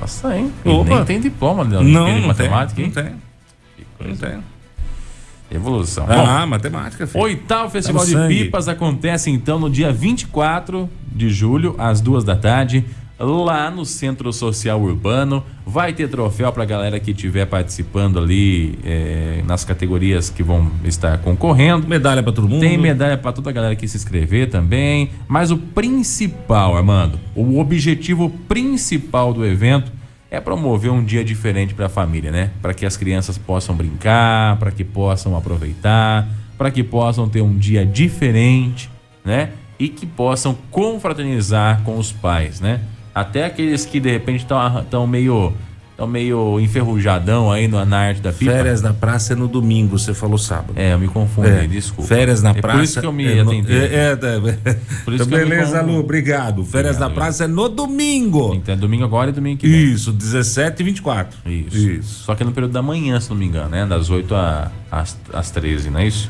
[0.00, 0.52] Nossa, hein?
[0.64, 0.94] E Opa.
[0.96, 2.84] nem tem diploma de, Não, de não matemática, tem.
[2.86, 2.92] hein?
[2.96, 3.14] Não tem.
[3.98, 4.40] Que Não tem.
[5.50, 6.06] Evolução.
[6.06, 7.22] Bom, Ah, matemática, filho.
[7.22, 8.44] Oitavo Festival Tá de sangue.
[8.44, 12.84] Pipas acontece então no dia 24 de julho, às duas da tarde,
[13.24, 15.42] lá no Centro Social Urbano.
[15.66, 21.18] Vai ter troféu pra galera que estiver participando ali eh, nas categorias que vão estar
[21.18, 21.88] concorrendo.
[21.88, 22.60] Medalha pra todo mundo.
[22.60, 25.10] Tem medalha pra toda a galera que se inscrever também.
[25.26, 29.90] Mas o principal, Armando, o objetivo principal do evento
[30.30, 32.50] é promover um dia diferente para a família, né?
[32.60, 37.56] Para que as crianças possam brincar, para que possam aproveitar, para que possam ter um
[37.56, 38.90] dia diferente,
[39.24, 39.50] né?
[39.78, 42.80] E que possam confraternizar com os pais, né?
[43.14, 45.52] Até aqueles que de repente estão meio
[45.92, 48.50] estão meio enferrujadão aí no, na arte da pipa.
[48.50, 50.72] Férias na praça é no domingo, você falou sábado.
[50.74, 52.08] É, eu me confundi, É, desculpa.
[52.08, 52.76] Férias na é praça.
[52.78, 53.72] Por isso que eu me é no- atendi.
[53.72, 54.74] É, é, é,
[55.04, 55.82] Por isso que eu me beleza.
[55.82, 56.64] Lu, obrigado.
[56.64, 58.52] Férias Obrigado, na praça é no domingo.
[58.56, 59.84] Então é domingo agora e domingo que vem.
[59.92, 61.38] Isso, 17 e 24.
[61.48, 61.76] Isso.
[61.76, 62.24] Isso.
[62.24, 63.86] Só que é no período da manhã, se não me engano, né?
[63.86, 66.28] Das 8 a- às, às 13, não é isso?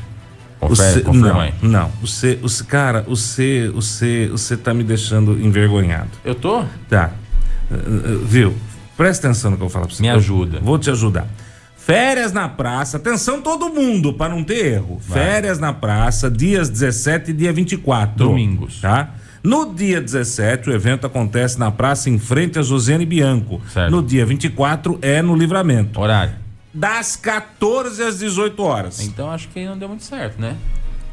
[0.69, 1.55] Confere, não, aí.
[1.63, 1.91] não.
[2.01, 6.11] Você, você, cara, você, você, você tá me deixando envergonhado.
[6.25, 6.65] Eu tô?
[6.89, 7.13] Tá.
[7.71, 8.55] Uh, Viu?
[8.97, 10.03] Presta atenção no que eu vou falar pra você.
[10.03, 10.61] Me Eu ajuda.
[10.61, 11.27] Vou te ajudar.
[11.77, 14.99] Férias na praça, atenção todo mundo, para não ter erro.
[15.01, 18.17] Férias na praça, dias 17 e dia 24.
[18.17, 18.81] Domingos.
[18.81, 19.11] Tá?
[19.43, 23.61] No dia 17, o evento acontece na praça em frente a Josiane Bianco.
[23.71, 23.91] Certo.
[23.91, 26.01] No dia 24 é no Livramento.
[26.01, 26.44] Horário.
[26.75, 29.01] Das 14 às 18 horas.
[29.01, 30.57] Então acho que não deu muito certo, né?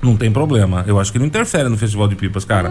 [0.01, 0.83] Não tem problema.
[0.87, 2.69] Eu acho que não interfere no Festival de Pipas, cara.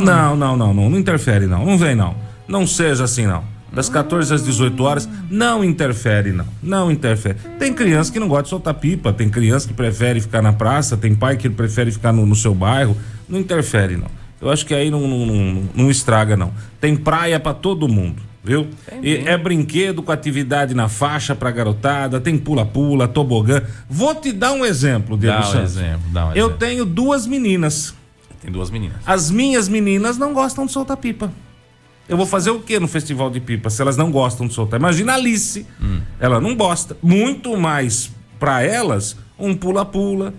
[0.00, 0.90] Não, não, não, não.
[0.90, 1.64] Não interfere, não.
[1.64, 2.16] Não vem, não.
[2.48, 3.44] Não seja assim, não.
[3.72, 6.44] Das 14 às 18 horas, não interfere, não.
[6.62, 7.36] Não interfere.
[7.58, 10.96] Tem criança que não gosta de soltar pipa, tem criança que prefere ficar na praça,
[10.96, 12.94] tem pai que prefere ficar no, no seu bairro.
[13.26, 14.08] Não interfere, não.
[14.42, 16.52] Eu acho que aí não, não, não, não estraga, não.
[16.80, 18.68] Tem praia pra todo mundo, viu?
[19.02, 23.62] E é brinquedo com atividade na faixa pra garotada, tem pula-pula, tobogã.
[23.88, 25.76] Vou te dar um exemplo, Diego Dá um Santos.
[25.76, 26.58] exemplo, dá um Eu exemplo.
[26.58, 27.94] tenho duas meninas.
[28.40, 28.96] Tem duas meninas.
[29.06, 31.32] As minhas meninas não gostam de soltar pipa.
[32.08, 34.78] Eu vou fazer o que no festival de pipa se elas não gostam de soltar?
[34.80, 35.64] Imagina a Alice.
[36.18, 36.96] Ela não gosta.
[37.00, 40.34] Muito mais pra elas um pula-pula,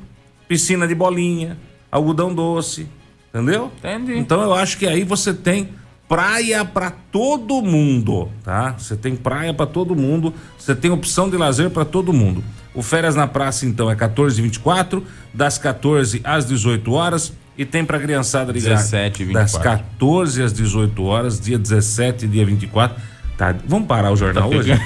[0.48, 1.58] piscina de bolinha,
[1.90, 2.86] algodão doce.
[3.34, 3.72] Entendeu?
[3.80, 4.18] Entendi.
[4.18, 5.70] Então eu acho que aí você tem
[6.14, 8.76] praia pra todo mundo, tá?
[8.78, 12.44] Você tem praia pra todo mundo, você tem opção de lazer pra todo mundo.
[12.72, 17.66] O Férias na Praça então é 14 e 24, das 14 às 18 horas e
[17.66, 19.80] tem pra criançada ligar 17 e das 24.
[19.80, 23.02] 14 às 18 horas, dia 17 e dia 24.
[23.36, 24.80] Tá, vamos parar o jornal hoje?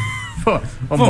[0.90, 1.10] Vamos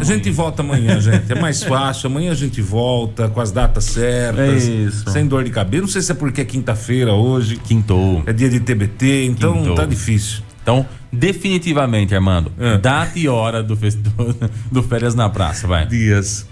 [0.00, 1.30] A gente volta amanhã, gente.
[1.30, 2.08] É mais fácil.
[2.08, 4.66] Amanhã a gente volta com as datas certas.
[4.68, 5.10] É isso.
[5.10, 5.82] Sem dor de cabeça.
[5.82, 7.56] Não sei se é porque é quinta-feira hoje.
[7.56, 8.22] Quintou.
[8.26, 9.74] É dia de TBT, então Quintou.
[9.74, 10.42] tá difícil.
[10.62, 12.78] Então, definitivamente, Armando, É.
[12.78, 13.98] data e hora do, fest...
[13.98, 14.36] do,
[14.70, 15.86] do Férias na Praça, vai.
[15.86, 16.46] Dias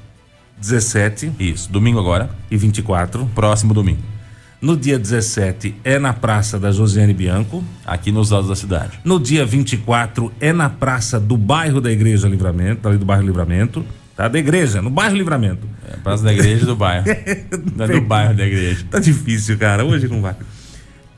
[0.60, 3.24] 17 Isso, domingo agora, e 24.
[3.34, 4.00] próximo domingo,
[4.60, 7.64] No dia 17 é na Praça da Josiane Bianco.
[7.86, 9.00] aqui nos lados da cidade.
[9.02, 13.84] No dia 24 é na Praça do bairro da Igreja Livramento, ali do bairro Livramento.
[14.14, 14.28] Tá?
[14.28, 15.66] Da igreja, no bairro Livramento.
[15.88, 17.06] É, Praça da igreja do bairro.
[17.74, 18.84] Não é do bairro da igreja.
[18.90, 19.82] Tá difícil, cara.
[19.82, 20.36] Hoje não vai.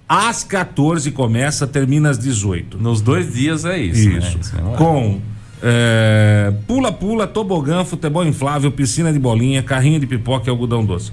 [0.09, 2.79] Às 14 começa, termina às 18.
[2.79, 4.09] Nos dois dias é isso.
[4.09, 4.19] né?
[4.19, 4.39] Isso.
[4.39, 4.87] Isso mesmo horário.
[4.87, 5.21] Com
[5.61, 11.11] é, pula-pula, tobogã, futebol inflável, piscina de bolinha, carrinho de pipoca e algodão doce.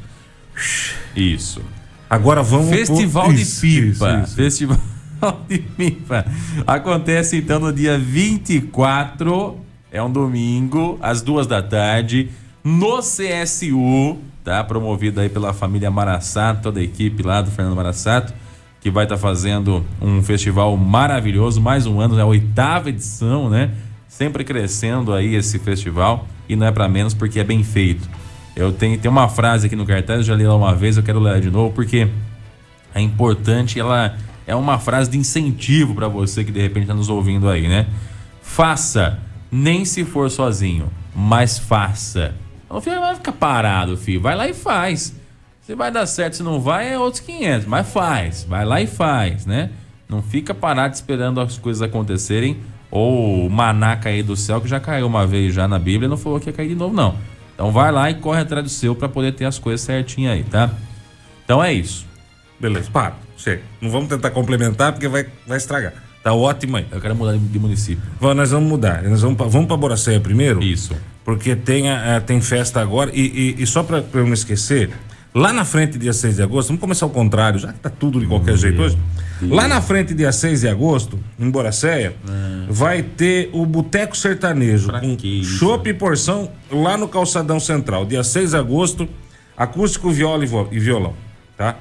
[1.15, 1.61] Isso.
[2.09, 3.87] Agora vamos Festival de Isso, pipa.
[3.87, 4.35] isso, isso.
[4.35, 4.77] Festival.
[5.47, 6.25] De Pipa
[6.65, 9.57] acontece então no dia 24,
[9.91, 12.29] é um domingo, às duas da tarde,
[12.63, 14.63] no CSU, tá?
[14.63, 18.33] Promovido aí pela família Marassato, toda a equipe lá do Fernando Marassato,
[18.79, 23.49] que vai estar tá fazendo um festival maravilhoso, mais um ano, é a oitava edição,
[23.49, 23.71] né?
[24.07, 28.09] Sempre crescendo aí esse festival e não é para menos porque é bem feito.
[28.59, 31.03] Eu tenho, tem uma frase aqui no cartaz, eu já li lá uma vez, eu
[31.03, 32.09] quero ler de novo porque
[32.93, 37.07] é importante, ela é uma frase de incentivo para você que de repente está nos
[37.07, 37.87] ouvindo aí, né?
[38.41, 39.17] Faça,
[39.49, 42.35] nem se for sozinho, mas faça.
[42.69, 44.19] Não vai ficar parado, filho.
[44.19, 45.15] Vai lá e faz.
[45.61, 47.65] Se vai dar certo, se não vai, é outros 500.
[47.65, 48.43] Mas faz.
[48.43, 49.69] Vai lá e faz, né?
[50.07, 52.57] Não fica parado esperando as coisas acontecerem.
[52.91, 56.17] Ou o maná cair do céu, que já caiu uma vez já na Bíblia, não
[56.17, 57.15] falou que ia cair de novo, não.
[57.59, 60.43] Então vai lá e corre atrás do seu para poder ter as coisas certinhas aí,
[60.45, 60.69] tá?
[61.43, 62.05] Então é isso.
[62.57, 63.15] Beleza, para.
[63.35, 63.61] Chega.
[63.81, 65.91] Não vamos tentar complementar porque vai, vai estragar.
[66.23, 66.85] Tá ótimo aí.
[66.89, 68.01] Eu quero mudar de município.
[68.17, 69.03] Vamos, nós vamos mudar.
[69.03, 70.63] Nós vamos, vamos para Boracéia primeiro?
[70.63, 70.95] Isso.
[71.25, 73.11] Porque tem, a, tem festa agora.
[73.13, 74.91] E, e, e só para eu não esquecer,
[75.33, 78.19] lá na frente, dia 6 de agosto, vamos começar ao contrário, já que tá tudo
[78.19, 78.97] de qualquer hum, jeito hoje.
[79.41, 82.65] Lá na frente, dia 6 de agosto, em Boracéia, é.
[82.69, 88.05] vai ter o Boteco Sertanejo pra com chopp e porção lá no Calçadão Central.
[88.05, 89.07] Dia 6 de agosto,
[89.55, 91.13] acústico, viola e violão,
[91.55, 91.77] tá?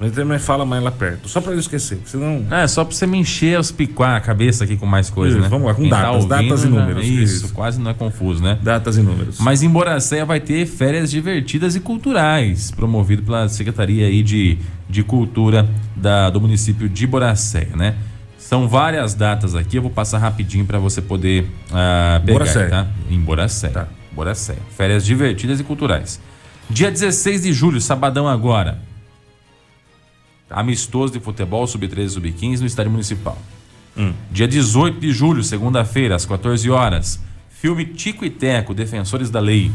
[0.00, 1.28] Mas também fala mais lá perto.
[1.28, 1.98] Só pra eu esquecer.
[2.04, 2.46] Senão...
[2.52, 5.48] É, só pra você me encher os picuar a cabeça aqui com mais coisas, né?
[5.48, 7.04] Vamos lá, com Quem datas, tá ouvindo, datas e números.
[7.04, 8.58] Isso, isso, quase não é confuso, né?
[8.62, 9.40] Datas e números.
[9.40, 14.58] Mas em Boracéia vai ter férias divertidas e culturais, promovido pela Secretaria aí de,
[14.88, 17.96] de Cultura da, do município de Boracéia, né?
[18.38, 22.70] São várias datas aqui, eu vou passar rapidinho para você poder uh, pegar, Boracéia.
[22.70, 22.86] tá?
[23.10, 23.72] Em Boracéia.
[23.72, 23.88] Tá.
[24.12, 24.60] Boracéia.
[24.76, 26.20] Férias divertidas e culturais.
[26.70, 28.87] Dia 16 de julho, sabadão agora
[30.50, 33.38] amistoso de futebol sub-13 e sub-15 no estádio municipal.
[33.96, 34.12] Hum.
[34.30, 39.70] Dia 18 de julho, segunda-feira, às 14 horas, filme Tico e Teco, Defensores da Lei.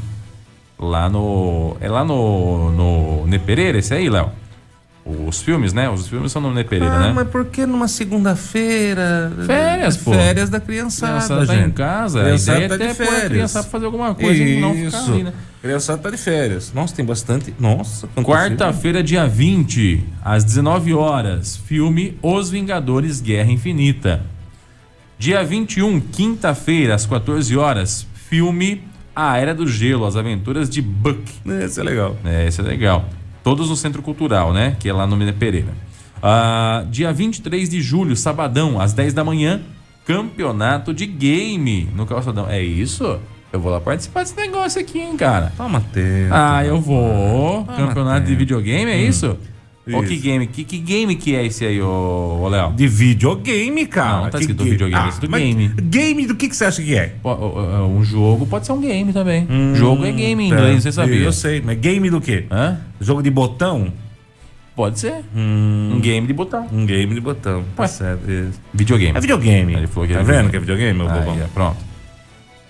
[0.80, 1.78] Lá no.
[1.80, 2.72] É lá no.
[2.72, 4.32] No Nepereira, esse aí, Léo?
[5.06, 5.90] Os filmes, né?
[5.90, 7.12] Os filmes são no Nepereira, ah, né?
[7.14, 9.34] Mas por que numa segunda-feira?
[9.46, 10.14] Férias, pô.
[10.14, 11.14] Férias da criançada.
[11.14, 12.24] Criançada tá em casa.
[12.24, 13.24] Criançada a ideia tá é de férias.
[13.24, 14.58] a criançada fazer alguma coisa Isso.
[14.58, 15.34] e não ficar ali, né?
[15.62, 16.72] Criançada tá de férias.
[16.74, 17.54] Nossa, tem bastante.
[17.60, 24.22] Nossa, Quarta-feira, dia 20, às 19 horas, filme Os Vingadores Guerra Infinita.
[25.20, 31.22] Dia 21, quinta-feira, às 14 horas, filme A Era do Gelo, As Aventuras de Buck.
[31.62, 32.16] Esse é legal.
[32.24, 33.10] É, esse é legal.
[33.44, 34.78] Todos no Centro Cultural, né?
[34.80, 35.74] Que é lá no Minas Pereira.
[36.22, 39.62] Ah, dia 23 de julho, sabadão, às 10 da manhã,
[40.06, 42.50] campeonato de game no Calçadão.
[42.50, 43.20] É isso?
[43.52, 45.52] Eu vou lá participar desse negócio aqui, hein, cara.
[45.58, 46.34] Toma tempo.
[46.34, 47.66] Ah, eu vou.
[47.66, 48.30] Toma campeonato tempo.
[48.30, 49.10] de videogame, é hum.
[49.10, 49.38] isso?
[49.86, 50.04] Isso.
[50.04, 52.72] Que game, que, que game que é esse aí, ô, ô Léo?
[52.72, 54.22] De videogame, cara.
[54.22, 55.68] Não, tá que escrito videogame, ah, é do game.
[55.68, 57.16] Game do que, que você acha que é?
[57.90, 59.46] Um jogo pode ser um game também.
[59.50, 60.56] Hum, jogo é game em tá.
[60.56, 61.18] inglês, você sabia?
[61.18, 62.46] Eu sei, mas game do quê?
[62.50, 62.80] Hã?
[63.02, 63.92] Jogo de botão?
[64.74, 65.16] Pode ser.
[65.36, 66.66] Hum, um game de botão.
[66.72, 67.66] Um game de botão.
[67.76, 68.22] Tá certo.
[68.74, 69.18] Videogame.
[69.18, 69.74] É videogame.
[69.74, 71.38] Ele falou que é tá vendo que é videogame, meu bobão?
[71.38, 71.78] É, pronto.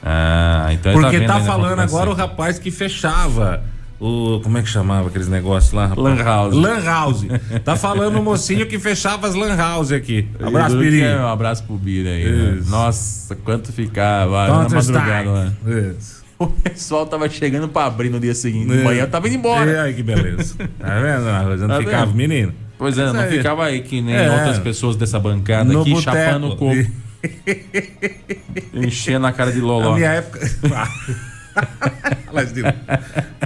[0.03, 3.63] Ah, então Porque tá, tá falando agora o rapaz que fechava
[3.99, 4.39] o.
[4.41, 5.87] Como é que chamava aqueles negócios lá?
[5.87, 6.03] Rapaz?
[6.03, 6.55] Lan House.
[6.55, 7.25] Lan House.
[7.63, 10.27] Tá falando o mocinho que fechava as Lan House aqui.
[10.41, 11.03] Abraço, Piri.
[11.03, 12.29] Um abraço pro Bira aí.
[12.29, 12.61] Né?
[12.67, 15.53] Nossa, quanto ficava na madrugada lá.
[15.65, 16.23] Isso.
[16.37, 18.67] O pessoal tava chegando pra abrir no dia seguinte.
[18.67, 18.83] De é.
[18.83, 19.71] manhã tava indo embora.
[19.71, 20.55] E aí, que beleza.
[20.79, 21.61] Tá vendo?
[21.61, 22.15] Não tá ficava, vendo?
[22.15, 22.53] menino.
[22.77, 24.29] Pois é, não ficava aí que nem é.
[24.29, 26.17] outras pessoas dessa bancada no aqui boteco.
[26.17, 26.91] chapando o corpo.
[28.73, 29.91] Enchendo a cara de loló.
[29.91, 30.39] Na minha época.
[32.25, 32.77] falar de novo.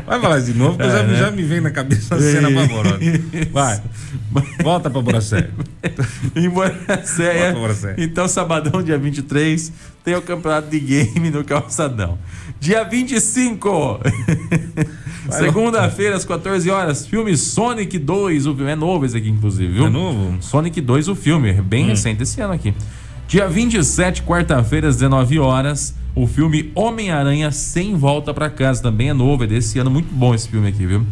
[0.05, 1.15] Vai falar de novo, porque é, já, né?
[1.15, 2.99] já me vem na cabeça a cena pavorosa.
[3.51, 3.81] Vai.
[4.63, 5.49] Volta pra Boracéia.
[6.35, 7.53] em Boracéia.
[7.97, 9.71] Então, sabadão, dia 23,
[10.03, 12.17] tem o campeonato de game no Calçadão.
[12.59, 13.99] Dia 25.
[15.29, 18.47] Segunda-feira, às 14 horas, filme Sonic 2.
[18.47, 19.87] O filme é novo esse aqui, inclusive, viu?
[19.87, 20.41] É novo?
[20.41, 21.53] Sonic 2, o filme.
[21.53, 21.87] Bem hum.
[21.89, 22.73] recente esse ano aqui.
[23.27, 28.81] Dia 27, quarta-feira, às 19 horas, o filme Homem-Aranha Sem Volta para Casa.
[28.81, 29.91] Também é novo, é desse ano.
[29.91, 31.05] Muito bom esse filme aqui, viu?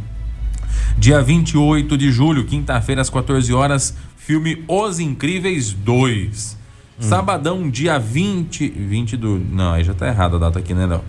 [0.98, 6.58] Dia 28 de julho, quinta-feira, às 14 horas, filme Os Incríveis 2.
[6.98, 7.04] Hum.
[7.04, 8.70] Sabadão, dia 20.
[8.70, 9.38] 20 do.
[9.38, 11.02] Não, aí já tá errado a data aqui, né, Léo?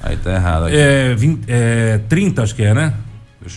[0.00, 0.76] Aí tá errado aqui.
[0.76, 2.94] É, 20, é 30, acho que é, né?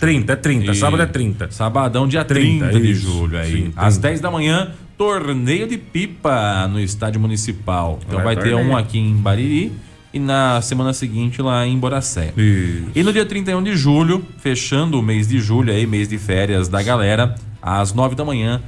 [0.00, 0.72] 30, é 30.
[0.72, 0.74] E...
[0.74, 1.52] Sábado é 30.
[1.52, 3.66] Sabadão, dia 30, 30 de julho aí.
[3.66, 7.98] Sim, Às 10 da manhã, torneio de pipa no estádio municipal.
[8.06, 9.72] Então vai, vai ter um aqui em Bariri
[10.12, 12.34] e na semana seguinte lá em Boracé.
[12.36, 12.90] Isso.
[12.94, 16.68] E no dia 31 de julho, fechando o mês de julho aí, mês de férias
[16.68, 18.60] da galera, às 9 da manhã,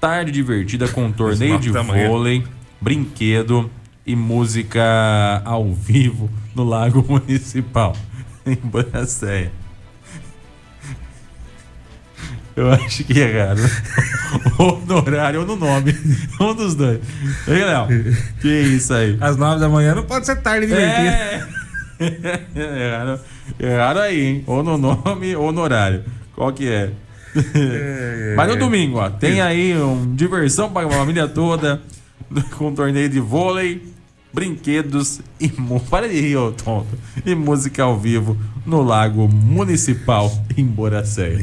[0.00, 2.44] tarde divertida com torneio de vôlei,
[2.80, 3.68] brinquedo
[4.06, 7.96] e música ao vivo no Lago Municipal,
[8.46, 9.50] em Bonacéia.
[12.54, 13.64] Eu acho que erraram.
[14.58, 15.94] ou no horário ou no nome.
[16.40, 17.00] Um dos dois.
[17.46, 17.86] Ei, Léo.
[18.40, 19.16] Que isso aí?
[19.20, 21.08] Às nove da manhã não pode ser tarde divertida.
[21.08, 21.46] É.
[22.56, 23.20] erraram,
[23.60, 24.44] erraram aí, hein?
[24.46, 26.04] Ou no nome ou no horário.
[26.34, 26.90] Qual que é?
[28.36, 31.80] Mas no domingo, ó, tem aí um diversão para a família toda,
[32.56, 33.82] com um torneio de vôlei,
[34.32, 35.48] brinquedos e
[35.88, 36.98] para de rir, ô tonto.
[37.24, 41.38] E música ao vivo no Lago Municipal em Boracéia.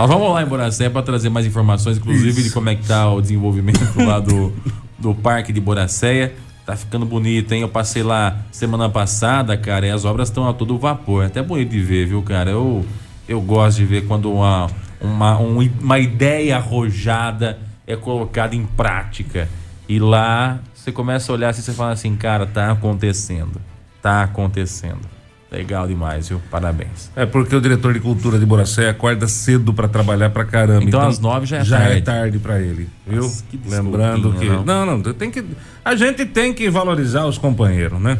[0.00, 3.12] Nós vamos lá em Boracéia para trazer mais informações, inclusive de como é que tá
[3.12, 4.50] o desenvolvimento lá do,
[4.98, 6.32] do Parque de Boracéia.
[6.64, 7.60] Tá ficando bonito, hein?
[7.60, 11.24] Eu passei lá semana passada, cara, e as obras estão a todo vapor.
[11.24, 12.48] É até bonito de ver, viu, cara?
[12.50, 12.82] Eu,
[13.28, 14.68] eu gosto de ver quando uma,
[15.02, 19.50] uma, um- uma ideia arrojada é colocada em prática.
[19.86, 23.60] E lá você começa a olhar assim, você fala assim, cara, tá acontecendo.
[24.00, 25.19] Tá acontecendo.
[25.50, 26.40] Legal demais, viu?
[26.48, 27.10] Parabéns.
[27.16, 30.84] É porque o diretor de cultura de Boracé acorda cedo pra trabalhar pra caramba.
[30.84, 31.96] Então, às nove já é já tarde.
[31.96, 33.22] é tarde pra ele, viu?
[33.22, 34.64] Nossa, que Lembrando que não.
[34.64, 35.44] não, não, tem que
[35.84, 38.18] a gente tem que valorizar os companheiros, né?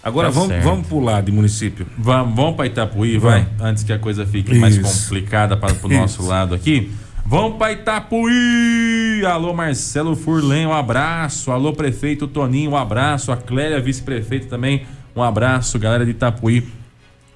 [0.00, 0.62] Agora Tá vamos, certo.
[0.64, 1.84] vamos pular de município.
[1.98, 3.44] Vamos, vamos para Itapuí, Vamos.
[3.58, 3.68] vai.
[3.70, 5.08] Antes que a coisa fique mais Isso.
[5.08, 6.92] complicada para o nosso lado aqui.
[7.26, 9.22] Vamos para Itapuí!
[9.26, 11.50] Alô, Marcelo Furlen, um abraço.
[11.50, 13.32] Alô, prefeito Toninho, um abraço.
[13.32, 14.86] A Clélia, vice-prefeito também,
[15.18, 15.78] um abraço.
[15.78, 16.66] Galera de Itapuí,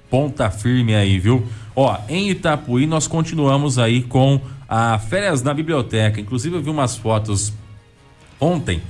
[0.09, 1.45] ponta firme aí, viu?
[1.75, 6.19] Ó, em Itapuí nós continuamos aí com a férias na biblioteca.
[6.19, 7.53] Inclusive eu vi umas fotos
[8.39, 8.81] ontem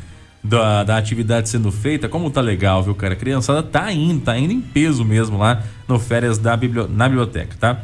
[0.44, 3.14] da, da atividade sendo feita, como tá legal, viu, cara?
[3.14, 7.08] A criançada tá indo, tá indo em peso mesmo lá no férias da bibli- na
[7.08, 7.80] biblioteca, tá?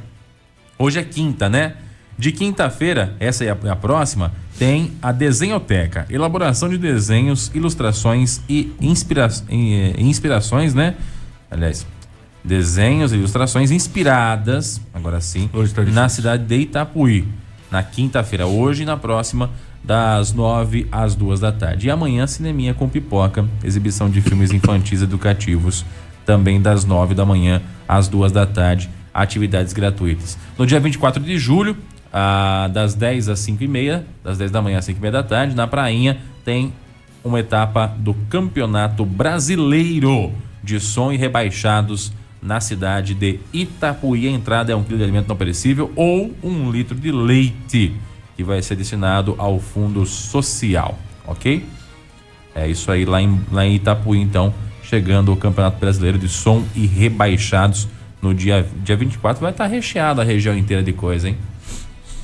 [0.78, 1.76] Hoje é quinta, né?
[2.20, 6.06] De quinta-feira, essa é a, é a próxima, tem a Desenhoteca.
[6.10, 9.30] Elaboração de desenhos, ilustrações e inspira
[9.98, 10.96] inspirações, né?
[11.50, 11.88] Aliás,
[12.44, 17.26] desenhos e ilustrações inspiradas, agora sim, tá na cidade de Itapuí.
[17.72, 19.50] Na quinta-feira, hoje e na próxima,
[19.82, 21.88] das nove às duas da tarde.
[21.88, 25.86] E amanhã, cineminha com pipoca, exibição de filmes infantis educativos,
[26.26, 30.38] também das nove da manhã às duas da tarde, atividades gratuitas.
[30.58, 31.78] No dia 24 de julho,
[32.12, 35.12] ah, das 10 às 5 e meia, das 10 da manhã às 5 e meia
[35.12, 36.74] da tarde, na Prainha, tem
[37.24, 40.32] uma etapa do Campeonato Brasileiro
[40.64, 44.28] de Som e Rebaixados na cidade de Itapuí.
[44.28, 47.94] A entrada é um quilo de alimento não perecível ou um litro de leite,
[48.36, 50.98] que vai ser destinado ao Fundo Social,
[51.28, 51.66] ok?
[52.56, 54.54] É isso aí lá em, lá em Itapuí, então,
[54.84, 57.88] chegando o Campeonato Brasileiro de Som e Rebaixados
[58.22, 59.42] no dia, dia 24.
[59.42, 61.38] Vai estar recheado a região inteira de coisa, hein?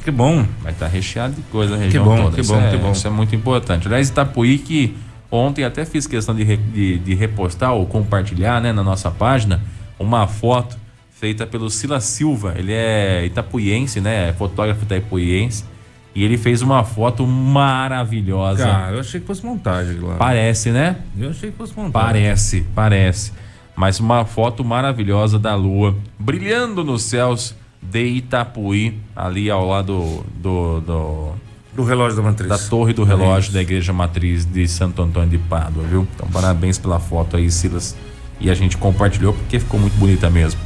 [0.05, 0.45] Que bom.
[0.61, 2.35] Vai estar recheado de coisa a região bom, toda.
[2.35, 2.91] que Isso bom, é, que bom.
[2.93, 3.87] Isso é muito importante.
[3.87, 4.95] Aliás, Itapuí que
[5.29, 9.61] ontem até fiz questão de, re- de, de repostar ou compartilhar né, na nossa página
[9.99, 10.77] uma foto
[11.11, 12.53] feita pelo Silas Silva.
[12.57, 14.29] Ele é itapuiense, né?
[14.29, 15.65] É fotógrafo itapuiense.
[16.13, 18.65] E ele fez uma foto maravilhosa.
[18.65, 20.15] Cara, eu achei que fosse montagem lá.
[20.15, 20.97] Parece, né?
[21.17, 21.91] Eu achei que fosse montagem.
[21.91, 23.33] Parece, parece.
[23.75, 27.53] Mas uma foto maravilhosa da lua brilhando nos céus
[27.91, 31.31] de Itapuí, ali ao lado do, do-
[31.75, 32.49] Do relógio da matriz.
[32.49, 36.07] da torre do relógio da igreja matriz de Santo Antônio de Pádua, viu?
[36.15, 37.95] Então, parabéns pela foto aí, Silas.
[38.39, 40.59] E a gente compartilhou porque ficou muito bonita mesmo.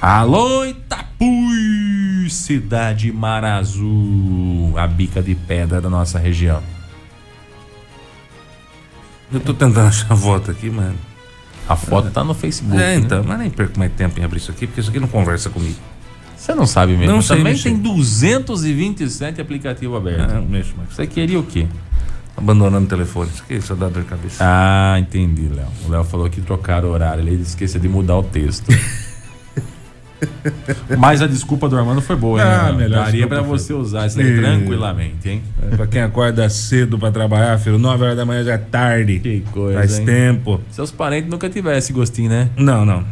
[0.00, 6.62] Alô, Itapuí, cidade mar azul, a bica de pedra da nossa região.
[9.32, 10.94] Eu tô tentando achar a foto aqui, mano.
[11.68, 12.76] A foto tá no Facebook.
[12.76, 12.94] É, né?
[12.96, 15.50] então, mas nem perco mais tempo em abrir isso aqui, porque isso aqui não conversa
[15.50, 15.74] comigo.
[16.46, 17.12] Você não sabe mesmo.
[17.12, 17.70] Não sei Também mexer.
[17.70, 20.32] tem 227 aplicativos abertos.
[20.32, 20.74] Não mexo.
[20.88, 21.66] Você queria o quê?
[22.36, 23.28] Abandonando o telefone.
[23.50, 24.36] Isso aqui dá dor de cabeça.
[24.40, 25.66] Ah, entendi, Léo.
[25.86, 27.20] O Léo falou que trocaram o horário.
[27.26, 28.66] Ele esqueceu de mudar o texto.
[30.96, 32.46] Mas a desculpa do Armando foi boa, hein?
[32.48, 35.42] Ah, melhor Daria pra foi- você usar isso aí tranquilamente, hein?
[35.60, 39.18] É, pra quem acorda cedo pra trabalhar, filho, 9 horas da manhã já é tarde.
[39.18, 40.06] Que coisa, Faz hein?
[40.06, 40.60] tempo.
[40.70, 42.48] Seus parentes nunca tiveram esse gostinho, né?
[42.56, 43.04] Não, não.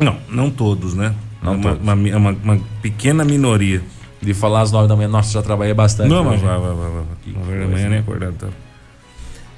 [0.00, 1.14] Não, não todos, né?
[1.42, 1.72] Não É uma.
[1.74, 3.82] Uma, mi- uma- uma pequena minoria.
[4.22, 6.10] De falar às nove da manhã, nossa, já trabalhei bastante.
[6.10, 6.44] Não, mas hoje.
[6.44, 7.02] vai, vai, vai, vai.
[7.22, 7.90] Que 9 horas da manhã hein?
[7.90, 8.48] nem acordado tá.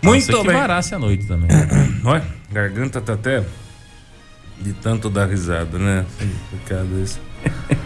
[0.05, 0.57] Muito ser que bem.
[0.57, 1.49] varasse à noite também.
[2.05, 3.43] Olha, garganta tá até
[4.61, 6.05] de tanto dar risada, né?
[6.51, 7.21] Complicado isso.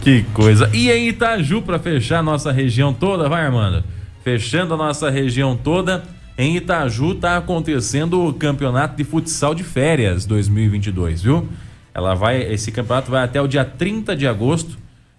[0.00, 0.70] Que coisa.
[0.72, 3.82] E em Itaju, para fechar a nossa região toda, vai, Armando?
[4.22, 6.04] Fechando a nossa região toda,
[6.38, 11.48] em Itaju tá acontecendo o campeonato de futsal de férias 2022, viu?
[11.94, 14.78] Ela vai, esse campeonato vai até o dia 30 de agosto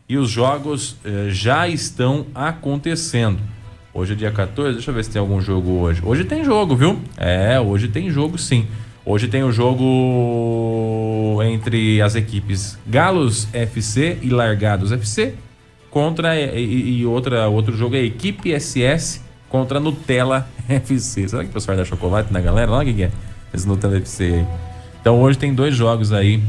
[0.09, 3.39] e os jogos eh, já estão acontecendo.
[3.93, 6.01] Hoje é dia 14, deixa eu ver se tem algum jogo hoje.
[6.03, 6.99] Hoje tem jogo, viu?
[7.15, 8.67] É, hoje tem jogo sim.
[9.05, 15.35] Hoje tem o jogo entre as equipes Galos FC e Largados FC
[15.91, 21.27] contra e, e outra outro jogo é Equipe SS contra Nutella FC.
[21.27, 22.71] Será que o pessoal dar chocolate na galera?
[22.71, 23.11] Olha o que é
[23.53, 24.45] esse Nutella FC aí.
[25.01, 26.41] Então hoje tem dois jogos aí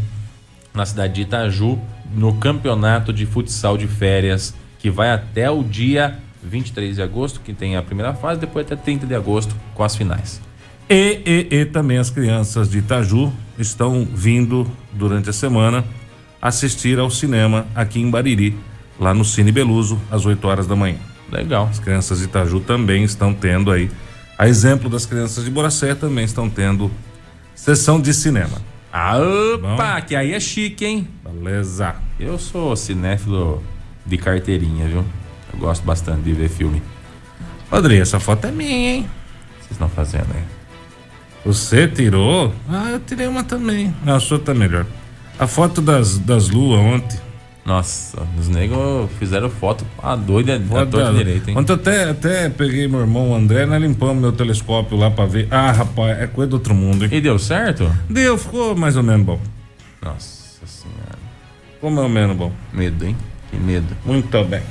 [0.75, 1.79] na cidade de Itaju
[2.13, 7.55] no campeonato de futsal de férias que vai até o dia 23 de agosto, que
[7.55, 10.41] tem a primeira fase, depois até 30 de agosto com as finais.
[10.91, 15.83] E, e, e também as crianças de Itaju estão vindo durante a semana
[16.43, 18.55] assistir ao cinema aqui em Bariri,
[19.01, 20.99] lá no Cine Beluso, às 8 horas da manhã.
[21.33, 21.69] Legal.
[21.71, 23.91] As crianças de Itaju também estão tendo aí,
[24.37, 26.91] a exemplo das crianças de Boracé, também estão tendo
[27.55, 28.74] sessão de cinema.
[28.97, 30.07] Ah, opa, Bom.
[30.07, 31.09] que aí é chique, hein?
[31.25, 31.97] Beleza.
[32.17, 33.61] Eu sou cinéfilo
[34.07, 35.05] de carteirinha, viu?
[35.53, 36.81] Eu gosto bastante de ver filme.
[37.69, 39.01] Rodrigo, essa foto é minha, hein?
[39.01, 40.45] O que vocês estão fazendo aí?
[41.45, 42.55] Você tirou?
[42.69, 43.93] Ah, eu tirei uma também.
[44.05, 44.87] Não, a sua tá melhor.
[45.41, 47.19] A foto das, das luas ontem.
[47.65, 51.57] Nossa, os negros fizeram foto a doida, a torta direita, hein?
[51.57, 55.49] Ontem até, até peguei meu irmão André, nós limpamos meu telescópio lá pra ver.
[55.51, 57.11] Ah, rapaz, é coisa do outro mundo, hein?
[57.11, 57.91] E deu certo?
[58.09, 59.41] Deu, ficou mais ou menos bom.
[60.03, 61.19] Nossa senhora.
[61.73, 62.53] Ficou mais ou menos bom.
[62.71, 63.17] Medo, hein?
[63.51, 63.97] Que medo.
[64.05, 64.63] Muito bem.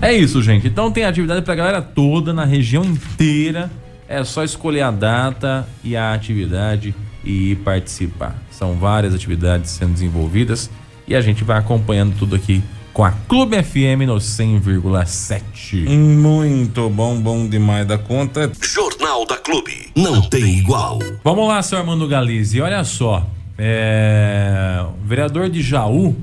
[0.00, 0.66] É isso, gente.
[0.66, 3.70] Então tem atividade pra galera toda, na região inteira.
[4.06, 6.94] É só escolher a data e a atividade
[7.24, 8.36] e participar.
[8.50, 10.70] São várias atividades sendo desenvolvidas
[11.06, 15.86] e a gente vai acompanhando tudo aqui com a Clube FM no 100,7.
[15.86, 18.50] Muito bom, bom demais da conta.
[18.62, 20.98] Jornal da Clube, não tem igual.
[21.22, 23.26] Vamos lá, seu Armando Galize, olha só.
[23.58, 24.82] É...
[25.02, 26.16] O vereador de Jaú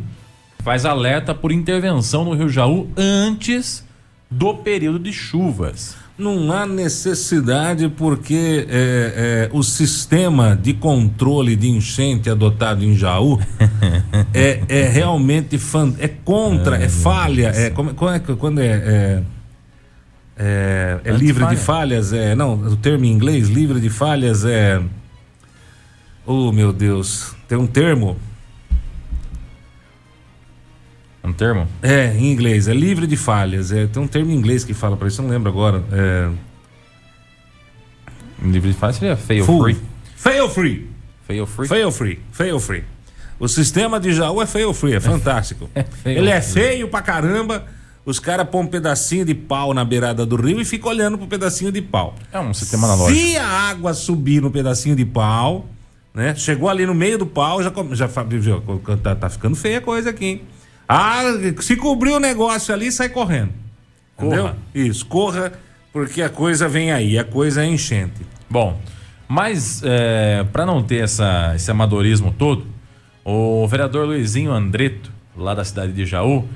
[0.63, 3.85] faz alerta por intervenção no Rio Jaú antes
[4.29, 11.69] do período de chuvas não há necessidade porque é, é, o sistema de controle de
[11.69, 13.39] enchente adotado em Jaú
[14.33, 19.23] é, é realmente fan, é contra, é, falha, é como, como é quando é, é,
[20.37, 24.79] é, é livre de falhas, é não, o termo em inglês livre de falhas é,
[26.27, 28.17] oh meu Deus, tem um termo
[31.27, 31.67] um termo?
[31.81, 32.67] É, em inglês.
[32.67, 33.71] É livre de falhas.
[33.71, 35.83] É, tem um termo em inglês que fala para isso, eu não lembro agora.
[35.91, 36.29] É...
[38.41, 39.63] Livre de falhas seria fail Full.
[39.63, 39.77] free.
[40.17, 40.89] Fail free.
[41.25, 41.67] Fail free?
[41.67, 42.19] Fail free.
[42.31, 42.83] Fail free.
[43.39, 45.69] O sistema de Jaú é fail free, é fantástico.
[45.73, 47.65] é Ele é feio pra caramba.
[48.05, 51.25] Os caras põem um pedacinho de pau na beirada do rio e ficam olhando pro
[51.25, 52.15] pedacinho de pau.
[52.33, 53.17] É um sistema analógico.
[53.17, 55.65] Se a água subir no pedacinho de pau,
[56.13, 56.35] né?
[56.35, 60.09] Chegou ali no meio do pau, já, já, já tá, tá ficando feia a coisa
[60.09, 60.41] aqui, hein?
[60.87, 61.23] Ah,
[61.59, 63.51] se cobrir o negócio ali, sai correndo.
[64.15, 64.35] Corra.
[64.35, 64.55] Entendeu?
[64.73, 65.53] Isso, corra,
[65.91, 68.21] porque a coisa vem aí, a coisa é enchente.
[68.49, 68.79] Bom,
[69.27, 72.67] mas é, para não ter essa, esse amadorismo todo,
[73.25, 76.47] o vereador Luizinho Andreto, lá da cidade de Jaú,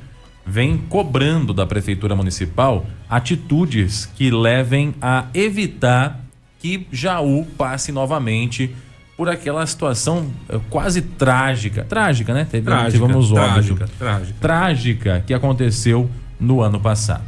[0.46, 6.22] vem cobrando da prefeitura municipal atitudes que levem a evitar
[6.60, 8.76] que Jaú passe novamente
[9.18, 11.84] por aquela situação eh, quase trágica.
[11.84, 12.48] Trágica, né?
[12.50, 14.40] Teve, trágica, tivemos trágica, trágica.
[14.40, 16.08] Trágica que aconteceu
[16.40, 17.26] no ano passado.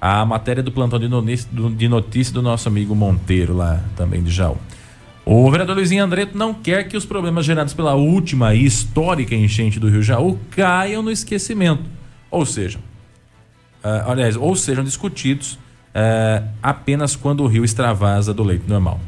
[0.00, 4.30] A matéria do plantão de notícia, de notícia do nosso amigo Monteiro, lá também de
[4.30, 4.58] Jaú.
[5.24, 9.78] O vereador Luizinho Andreto não quer que os problemas gerados pela última e histórica enchente
[9.78, 11.84] do Rio Jaú caiam no esquecimento.
[12.30, 12.78] Ou seja,
[13.84, 15.52] uh, aliás, ou sejam discutidos
[15.94, 18.98] uh, apenas quando o rio extravasa do leito normal.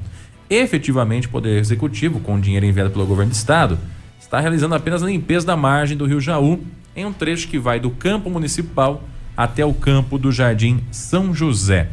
[0.54, 3.78] Efetivamente, o Poder Executivo, com dinheiro enviado pelo governo do estado,
[4.20, 6.60] está realizando apenas a limpeza da margem do rio Jaú,
[6.94, 9.02] em um trecho que vai do campo municipal
[9.34, 11.88] até o campo do Jardim São José.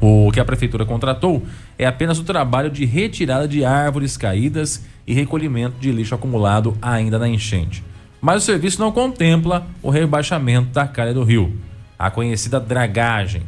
[0.00, 1.42] O que a prefeitura contratou
[1.78, 7.18] é apenas o trabalho de retirada de árvores caídas e recolhimento de lixo acumulado ainda
[7.18, 7.84] na enchente.
[8.18, 11.54] Mas o serviço não contempla o rebaixamento da calha do rio,
[11.98, 13.42] a conhecida dragagem,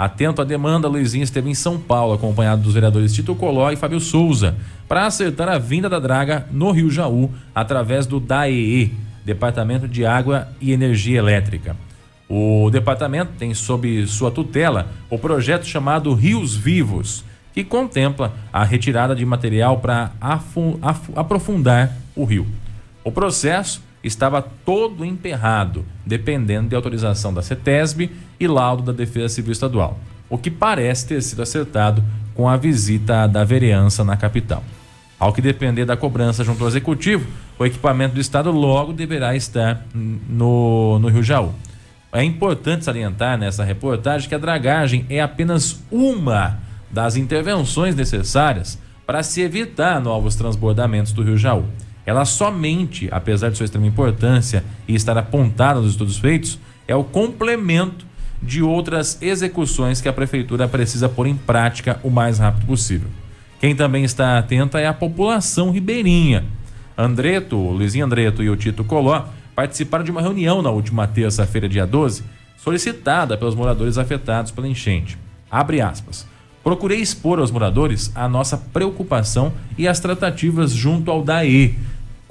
[0.00, 4.00] Atento à demanda, Luizinho esteve em São Paulo, acompanhado dos vereadores Tito Coló e Fábio
[4.00, 4.56] Souza,
[4.88, 8.94] para acertar a vinda da draga no Rio Jaú através do DAEE,
[9.26, 11.76] Departamento de Água e Energia Elétrica.
[12.26, 17.22] O departamento tem sob sua tutela o projeto chamado Rios Vivos,
[17.52, 20.12] que contempla a retirada de material para
[21.14, 22.46] aprofundar o rio.
[23.04, 29.52] O processo estava todo emperrado, dependendo de autorização da CETESB e laudo da Defesa Civil
[29.52, 29.98] Estadual,
[30.28, 32.02] o que parece ter sido acertado
[32.34, 34.64] com a visita da vereança na capital.
[35.18, 37.26] Ao que depender da cobrança junto ao executivo,
[37.58, 41.52] o equipamento do Estado logo deverá estar no, no Rio Jaú.
[42.10, 46.58] É importante salientar nessa reportagem que a dragagem é apenas uma
[46.90, 51.66] das intervenções necessárias para se evitar novos transbordamentos do Rio Jaú.
[52.10, 56.58] Ela somente, apesar de sua extrema importância e estar apontada nos estudos feitos,
[56.88, 58.04] é o complemento
[58.42, 63.08] de outras execuções que a prefeitura precisa pôr em prática o mais rápido possível.
[63.60, 66.44] Quem também está atenta é a população ribeirinha.
[66.98, 71.86] Andreto, Luizinho Andreto e o Tito Coló participaram de uma reunião na última terça-feira, dia
[71.86, 72.24] 12,
[72.56, 75.16] solicitada pelos moradores afetados pela enchente.
[75.48, 76.26] Abre aspas.
[76.64, 81.78] Procurei expor aos moradores a nossa preocupação e as tratativas junto ao DAE,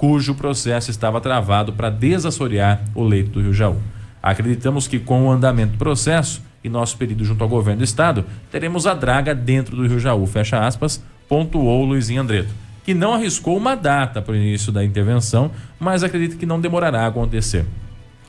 [0.00, 3.76] cujo processo estava travado para desassorear o leito do Rio Jaú.
[4.22, 8.24] Acreditamos que com o andamento do processo e nosso pedido junto ao governo do estado,
[8.50, 12.48] teremos a draga dentro do Rio Jaú, fecha aspas, pontuou Luizinho Andreto,
[12.82, 17.02] que não arriscou uma data para o início da intervenção, mas acredita que não demorará
[17.02, 17.66] a acontecer.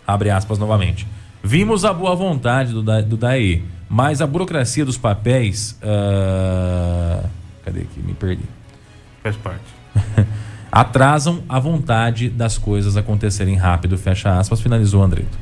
[0.05, 1.07] Abre aspas novamente.
[1.41, 5.79] Vimos a boa vontade do, do DAE, mas a burocracia dos papéis.
[5.81, 7.25] Uh...
[7.63, 8.01] Cadê aqui?
[8.01, 8.43] Me perdi.
[9.23, 9.63] Faz parte.
[10.71, 15.37] atrasam a vontade das coisas acontecerem rápido, fecha aspas, finalizou Andreto.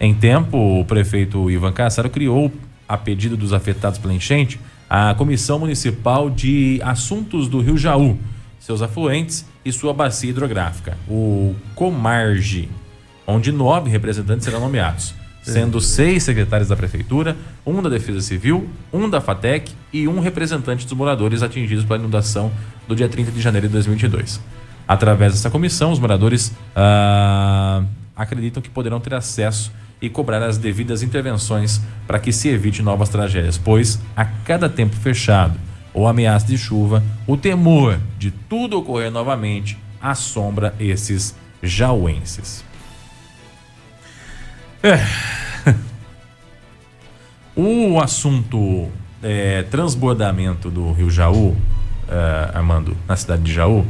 [0.00, 2.52] Em tempo, o prefeito Ivan Cassaro criou,
[2.88, 4.60] a pedido dos afetados pela enchente,
[4.90, 8.18] a Comissão Municipal de Assuntos do Rio Jaú,
[8.58, 12.68] seus afluentes e sua bacia hidrográfica, o Comarge,
[13.26, 19.08] onde nove representantes serão nomeados, sendo seis secretários da Prefeitura, um da Defesa Civil, um
[19.08, 22.50] da FATEC e um representante dos moradores atingidos pela inundação
[22.88, 24.40] do dia 30 de janeiro de 2022.
[24.88, 27.82] Através dessa comissão, os moradores ah,
[28.14, 33.08] acreditam que poderão ter acesso e cobrar as devidas intervenções para que se evite novas
[33.08, 35.58] tragédias, pois a cada tempo fechado
[35.92, 42.64] ou ameaça de chuva, o temor de tudo ocorrer novamente assombra esses jauenses.
[44.82, 45.00] É.
[47.58, 48.90] O assunto
[49.22, 51.56] é, transbordamento do Rio Jaú,
[52.06, 53.86] é, Armando, na cidade de Jaú,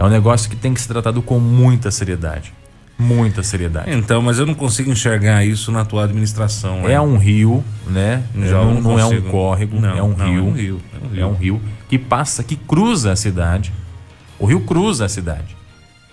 [0.00, 2.54] é um negócio que tem que ser tratado com muita seriedade.
[2.98, 3.92] Muita seriedade.
[3.92, 6.88] Então, mas eu não consigo enxergar isso na tua administração.
[6.88, 8.22] É, é um rio, né?
[8.34, 10.80] Não, não, não é um córrego, não, é, um não, rio, é um rio.
[10.90, 11.22] É um rio.
[11.22, 13.74] É um rio que passa, que cruza a cidade.
[14.38, 15.54] O rio cruza a cidade.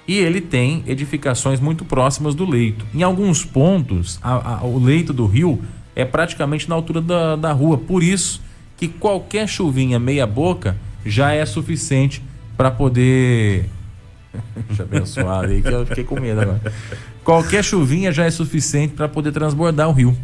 [0.05, 2.85] E ele tem edificações muito próximas do leito.
[2.93, 5.61] Em alguns pontos, a, a, o leito do rio
[5.95, 7.77] é praticamente na altura da, da rua.
[7.77, 8.41] Por isso
[8.75, 10.75] que qualquer chuvinha meia boca
[11.05, 12.21] já é suficiente
[12.57, 13.69] para poder
[14.67, 16.61] Deixa abençoado aí que eu fiquei com medo agora.
[17.23, 20.17] Qualquer chuvinha já é suficiente para poder transbordar o rio.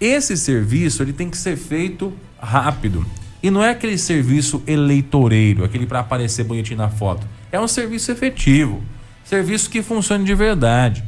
[0.00, 3.04] Esse serviço ele tem que ser feito rápido.
[3.42, 7.26] E não é aquele serviço eleitoreiro, aquele para aparecer bonitinho na foto.
[7.50, 8.82] É um serviço efetivo,
[9.24, 11.02] serviço que funcione de verdade.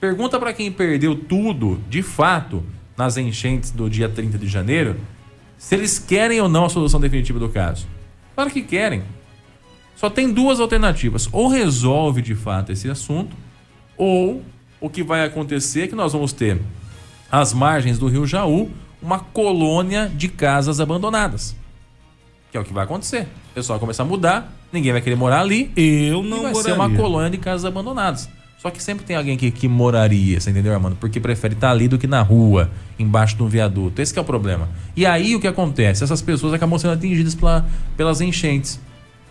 [0.00, 2.62] Pergunta para quem perdeu tudo, de fato,
[2.96, 4.96] nas enchentes do dia 30 de janeiro,
[5.56, 7.86] se eles querem ou não a solução definitiva do caso.
[8.34, 9.02] Claro que querem.
[9.96, 11.28] Só tem duas alternativas.
[11.32, 13.36] Ou resolve de fato esse assunto,
[13.96, 14.42] ou
[14.80, 16.60] o que vai acontecer é que nós vamos ter
[17.30, 18.70] às margens do Rio Jaú
[19.00, 21.54] uma colônia de casas abandonadas.
[22.50, 23.28] Que é o que vai acontecer.
[23.50, 25.70] O pessoal vai começar a mudar, ninguém vai querer morar ali.
[25.76, 26.62] Eu não e vai moraria.
[26.62, 28.28] ser uma colônia de casas abandonadas.
[28.64, 30.96] Só que sempre tem alguém que, que moraria, você entendeu, Armando?
[30.96, 34.00] Porque prefere estar ali do que na rua, embaixo de um viaduto.
[34.00, 34.70] Esse é o problema.
[34.96, 36.02] E aí o que acontece?
[36.02, 38.80] Essas pessoas acabam sendo atingidas pela, pelas enchentes.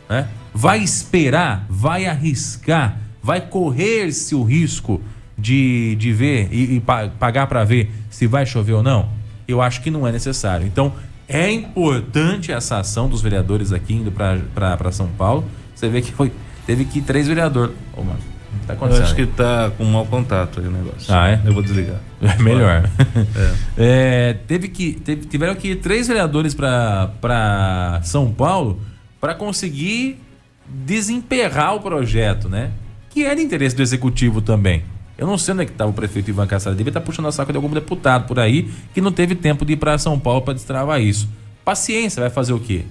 [0.09, 0.27] Né?
[0.53, 5.01] Vai esperar, vai arriscar, vai correr-se o risco
[5.37, 6.83] de, de ver e, e
[7.19, 9.09] pagar para ver se vai chover ou não?
[9.47, 10.65] Eu acho que não é necessário.
[10.65, 10.93] Então,
[11.27, 15.45] é importante essa ação dos vereadores aqui indo para São Paulo.
[15.73, 16.31] Você vê que foi,
[16.65, 17.75] teve que ir três vereadores.
[17.95, 18.19] Ô, mano,
[18.67, 21.13] tá Eu acho que tá com mau contato aí o negócio.
[21.13, 21.41] Ah, é?
[21.43, 21.99] Eu vou desligar.
[22.23, 22.83] É melhor.
[22.85, 23.53] É.
[23.77, 28.79] É, teve que, teve, tiveram que ir três vereadores para São Paulo
[29.23, 30.19] para conseguir
[30.67, 32.73] desemperrar o projeto, né?
[33.09, 34.83] Que é de interesse do executivo também.
[35.17, 36.75] Eu não sei onde é que estava o prefeito Ivan Cassara.
[36.75, 39.63] Deve estar tá puxando a saco de algum deputado por aí que não teve tempo
[39.63, 41.29] de ir para São Paulo para destravar isso.
[41.63, 42.83] Paciência, vai fazer o quê?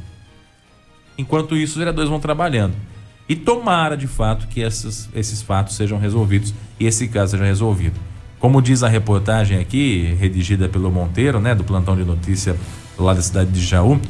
[1.18, 2.72] Enquanto isso, os vereadores vão trabalhando.
[3.28, 8.00] E tomara, de fato, que esses, esses fatos sejam resolvidos e esse caso seja resolvido.
[8.38, 12.56] Como diz a reportagem aqui, redigida pelo Monteiro, né, do plantão de notícia
[12.98, 14.00] lá da cidade de Jaú,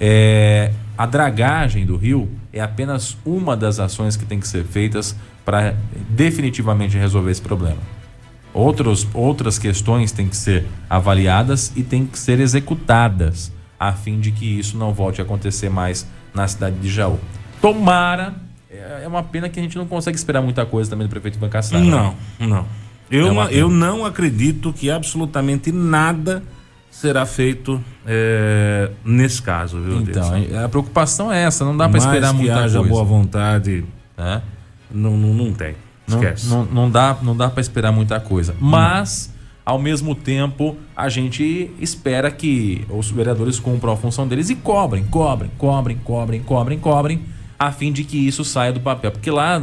[0.00, 5.16] é, a dragagem do rio é apenas uma das ações que tem que ser feitas
[5.44, 5.74] para
[6.08, 7.78] definitivamente resolver esse problema.
[8.52, 14.30] Outros, outras questões têm que ser avaliadas e têm que ser executadas a fim de
[14.30, 17.18] que isso não volte a acontecer mais na cidade de Jaú.
[17.60, 18.34] Tomara,
[18.70, 21.36] é é uma pena que a gente não consegue esperar muita coisa também do prefeito
[21.36, 21.84] Ivan Cassaro.
[21.84, 22.66] Não, não.
[23.10, 26.42] Eu, É eu não acredito que absolutamente nada
[27.00, 30.64] será feito é, nesse caso, viu, Então, Edson?
[30.64, 32.92] a preocupação é essa, não dá para esperar que muita haja coisa.
[32.92, 33.84] boa vontade,
[34.16, 34.40] né?
[34.90, 35.74] não, não, não tem.
[36.06, 36.48] Não, Esquece.
[36.48, 38.54] não, não dá, não dá para esperar muita coisa.
[38.60, 39.34] Mas,
[39.66, 45.02] ao mesmo tempo, a gente espera que os vereadores cumpram a função deles e cobrem,
[45.04, 47.22] cobrem, cobrem, cobrem, cobrem, cobrem,
[47.58, 49.10] a fim de que isso saia do papel.
[49.10, 49.60] Porque lá,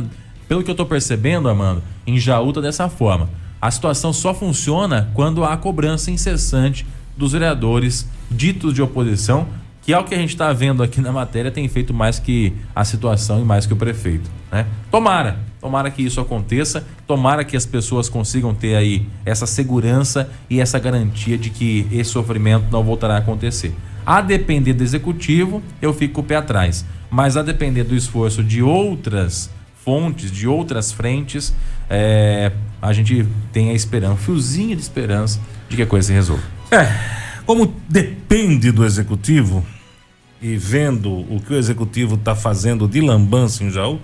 [0.50, 3.30] pelo que eu tô percebendo, Amando, em Jaú tá dessa forma.
[3.62, 9.47] A situação só funciona quando há cobrança incessante dos vereadores ditos de oposição,
[9.82, 12.53] que é o que a gente está vendo aqui na matéria, tem feito mais que
[12.76, 14.30] a situação e mais que o prefeito.
[14.51, 14.66] Né?
[14.89, 20.59] Tomara, tomara que isso aconteça, tomara que as pessoas consigam ter aí essa segurança e
[20.59, 23.74] essa garantia de que esse sofrimento não voltará a acontecer.
[24.05, 26.86] A depender do executivo, eu fico com o pé atrás.
[27.09, 29.49] Mas a depender do esforço de outras
[29.84, 31.53] fontes, de outras frentes,
[31.89, 32.51] é,
[32.82, 36.43] a gente tem a esperança, um fiozinho de esperança de que a coisa se resolva.
[37.46, 39.66] Como depende do executivo
[40.42, 44.00] e vendo o que o executivo está fazendo de lambança em Jaú,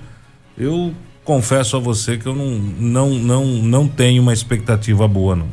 [0.57, 0.93] eu
[1.23, 5.47] confesso a você que eu não, não, não, não tenho uma expectativa boa, não.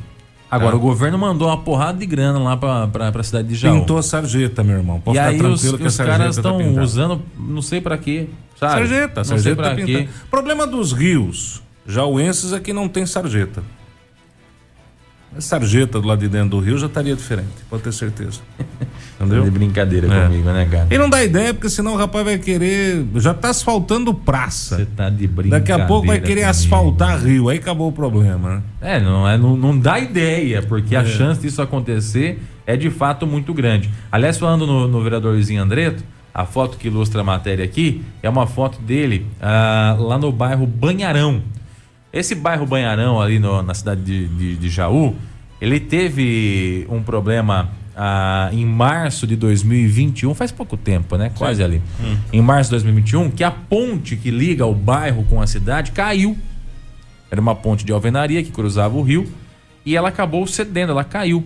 [0.50, 0.78] Agora, Ah.
[0.78, 3.80] o governo mandou uma porrada de grana lá pra, pra, pra cidade de Jaú.
[3.80, 5.00] Pintou a sarjeta, meu irmão.
[5.00, 6.82] Pode e ficar aí tranquilo os, que a os sarjeta caras tá estão pintada.
[6.82, 8.72] usando, não sei pra quê, sabe?
[8.72, 9.84] Sarjeta, não sei sarjeta pra tá quê.
[9.84, 10.08] pintada.
[10.30, 13.62] Problema dos rios jauenses é que não tem sarjeta.
[15.36, 18.40] A sarjeta do lado de dentro do rio já estaria diferente, pode ter certeza.
[19.20, 19.44] Entendeu?
[19.44, 20.22] De brincadeira É.
[20.26, 20.86] comigo, né, cara?
[20.90, 23.04] E não dá ideia, porque senão o rapaz vai querer.
[23.16, 24.76] Já tá asfaltando praça.
[24.76, 25.60] Você tá de brincadeira.
[25.60, 26.50] Daqui a pouco vai querer comigo.
[26.50, 28.62] asfaltar rio, aí acabou o problema, né?
[28.80, 31.04] É, não, é, não, não dá ideia, porque a É.
[31.06, 33.90] chance disso acontecer é de fato muito grande.
[34.10, 38.46] Aliás, falando no, no vereadorzinho Andreto, a foto que ilustra a matéria aqui é uma
[38.46, 41.42] foto dele ah, lá no bairro Banharão.
[42.18, 45.14] Esse bairro Banharão, ali no- na cidade de, de- de Jaú,
[45.60, 51.30] ele teve um problema ah, em março de 2021, faz pouco tempo, né?
[51.36, 51.80] Quase ali.
[52.32, 56.36] Em março de 2021, que a ponte que liga o bairro com a cidade caiu.
[57.30, 59.26] Era uma ponte de alvenaria que cruzava o rio
[59.86, 61.44] e ela acabou cedendo, ela caiu.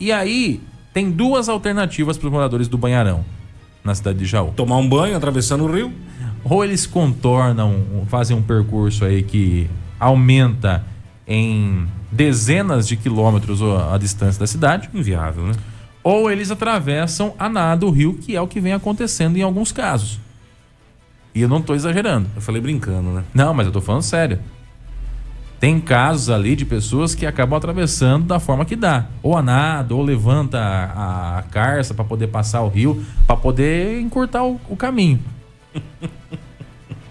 [0.00, 0.60] E aí
[0.92, 3.24] tem duas alternativas para os moradores do Banharão,
[3.84, 4.52] na cidade de Jaú.
[4.56, 5.92] Tomar um banho atravessando o rio.
[6.44, 7.76] Ou eles contornam,
[8.08, 9.70] fazem um percurso aí que
[10.02, 10.84] aumenta
[11.26, 15.54] em dezenas de quilômetros a distância da cidade, Inviável, né?
[16.02, 19.70] ou eles atravessam a nada o rio, que é o que vem acontecendo em alguns
[19.70, 20.18] casos.
[21.34, 22.28] E eu não estou exagerando.
[22.34, 23.24] Eu falei brincando, né?
[23.32, 24.40] Não, mas eu tô falando sério.
[25.60, 29.06] Tem casos ali de pessoas que acabam atravessando da forma que dá.
[29.22, 34.00] Ou a nada, ou levanta a, a carça para poder passar o rio, para poder
[34.00, 35.20] encurtar o, o caminho.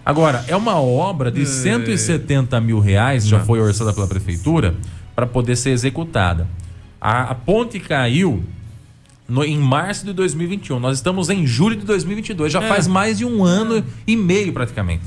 [0.05, 4.75] Agora, é uma obra de 170 mil reais, já foi orçada pela prefeitura,
[5.15, 6.47] para poder ser executada.
[6.99, 8.43] A, a ponte caiu
[9.27, 10.79] no- em março de 2021.
[10.79, 12.51] Nós estamos em julho de 2022.
[12.51, 12.67] Já É.
[12.67, 15.03] faz mais de um ano e meio praticamente.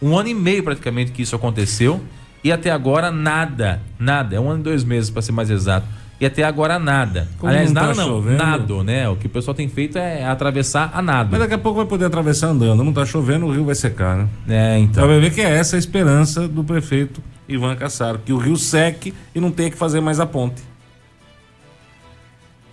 [0.00, 2.00] Um ano e meio praticamente que isso aconteceu.
[2.44, 3.80] E até agora nada.
[3.98, 4.36] Nada.
[4.36, 5.86] É um ano e dois meses para ser mais exato.
[6.18, 7.28] E até agora nada.
[7.38, 8.08] Como Aliás, não tá nada não.
[8.08, 8.36] chovendo?
[8.38, 9.08] Nada, né?
[9.08, 11.38] O que o pessoal tem feito é atravessar a Mas nada.
[11.38, 12.82] daqui a pouco vai poder atravessar andando.
[12.82, 14.28] Não tá chovendo, o rio vai secar, né?
[14.48, 18.38] É, Então vai ver que é essa a esperança do prefeito Ivan Cassaro, que o
[18.38, 20.62] rio seque e não tenha que fazer mais a ponte.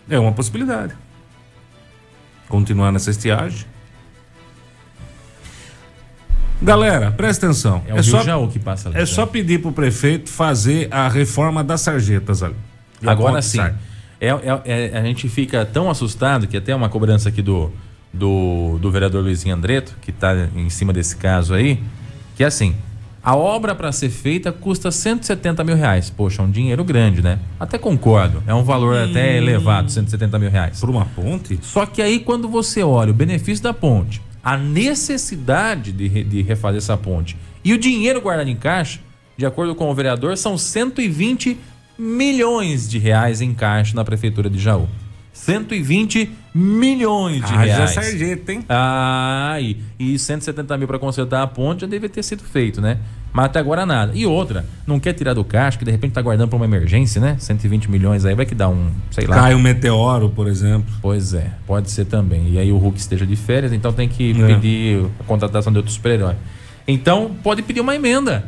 [0.10, 0.94] É uma possibilidade.
[2.48, 3.66] Continuar nessa estiagem.
[6.62, 7.84] Galera, presta atenção.
[7.88, 8.98] É o Rio só, Jaú que passa ali.
[8.98, 12.56] é só pedir pro prefeito fazer a reforma das sarjetas ali.
[13.12, 13.60] Agora sim.
[14.22, 17.72] É, é- é- a gente fica tão assustado que até uma cobrança aqui do,
[18.14, 21.82] do, do vereador Luizinho Andreto, que está em cima desse caso aí,
[22.36, 22.76] que é assim.
[23.22, 26.10] A obra para ser feita custa 170 mil reais.
[26.10, 27.40] Poxa, é um dinheiro grande, né?
[27.58, 28.44] Até concordo.
[28.46, 30.80] É um valor até elevado, 170 mil reais.
[30.82, 31.58] Por uma ponte?
[31.62, 36.80] Só que aí, quando você olha o benefício da ponte, a necessidade de, de refazer
[36.80, 39.00] essa ponte e o dinheiro guardado em caixa,
[39.38, 41.58] de acordo com o vereador, são 120
[42.04, 44.88] milhões de reais em caixa na prefeitura de Jaú.
[45.32, 47.92] 120 milhões de Haja reais.
[47.92, 48.64] sarjeta, hein?
[48.70, 53.00] Ah, e, e 170 mil para consertar a ponte já deve ter sido feito, né?
[53.34, 54.12] Mas até agora nada.
[54.14, 57.20] E outra, não quer tirar do caixa, que de repente tá guardando para uma emergência,
[57.20, 57.36] né?
[57.40, 59.36] 120 milhões aí vai que dá um, sei lá.
[59.38, 60.94] Cai um meteoro, por exemplo.
[61.02, 62.52] Pois é, pode ser também.
[62.52, 64.48] E aí o Hulk esteja de férias, então tem que É.
[64.54, 66.36] pedir a contratação de outro super-herói.
[66.88, 68.46] Então, pode pedir uma emenda.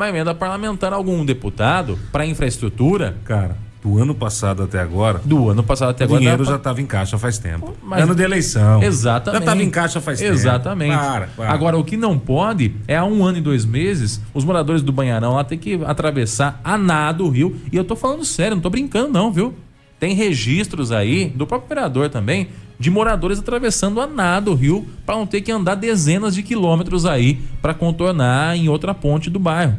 [0.00, 3.18] Uma emenda parlamentar a algum deputado para infraestrutura.
[3.22, 5.20] Cara, do ano passado até agora.
[5.22, 6.20] Do ano passado até o agora.
[6.20, 7.76] dinheiro já estava em caixa faz tempo.
[7.82, 8.82] Mas- ano de eleição.
[8.82, 9.40] Exatamente.
[9.40, 10.32] Já estava em caixa faz tempo.
[10.32, 10.96] Exatamente.
[10.96, 11.52] Para, para.
[11.52, 14.90] Agora, o que não pode é há um ano e dois meses, os moradores do
[14.90, 17.60] Banharão lá têm que atravessar a nado o rio.
[17.70, 19.52] E eu tô falando sério, não tô brincando, não, viu?
[19.98, 22.48] Tem registros aí, do próprio vereador também,
[22.78, 27.04] de moradores atravessando a nado o rio para não ter que andar dezenas de quilômetros
[27.04, 29.76] aí para contornar em outra ponte do bairro.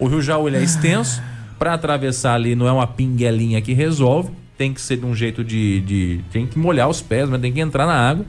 [0.00, 1.22] O Rio Jaú ele é extenso.
[1.58, 4.30] Para atravessar ali não é uma pinguelinha que resolve.
[4.56, 6.20] Tem que ser de um jeito de, de.
[6.32, 8.24] Tem que molhar os pés, mas tem que entrar na água,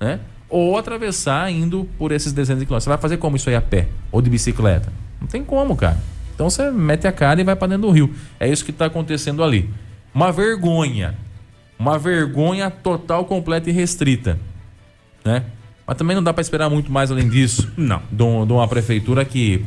[0.00, 0.20] né?
[0.48, 2.84] Ou atravessar indo por esses dezenas de quilômetros.
[2.84, 3.88] Você vai fazer como isso aí a pé?
[4.12, 4.92] Ou de bicicleta?
[5.20, 5.98] Não tem como, cara.
[6.34, 8.12] Então você mete a cara e vai para dentro do rio.
[8.38, 9.68] É isso que está acontecendo ali.
[10.14, 11.14] Uma vergonha.
[11.78, 14.38] Uma vergonha total, completa e restrita.
[15.24, 15.42] Né?
[15.86, 18.00] Mas também não dá para esperar muito mais além disso Não.
[18.10, 19.64] de um- de uma prefeitura que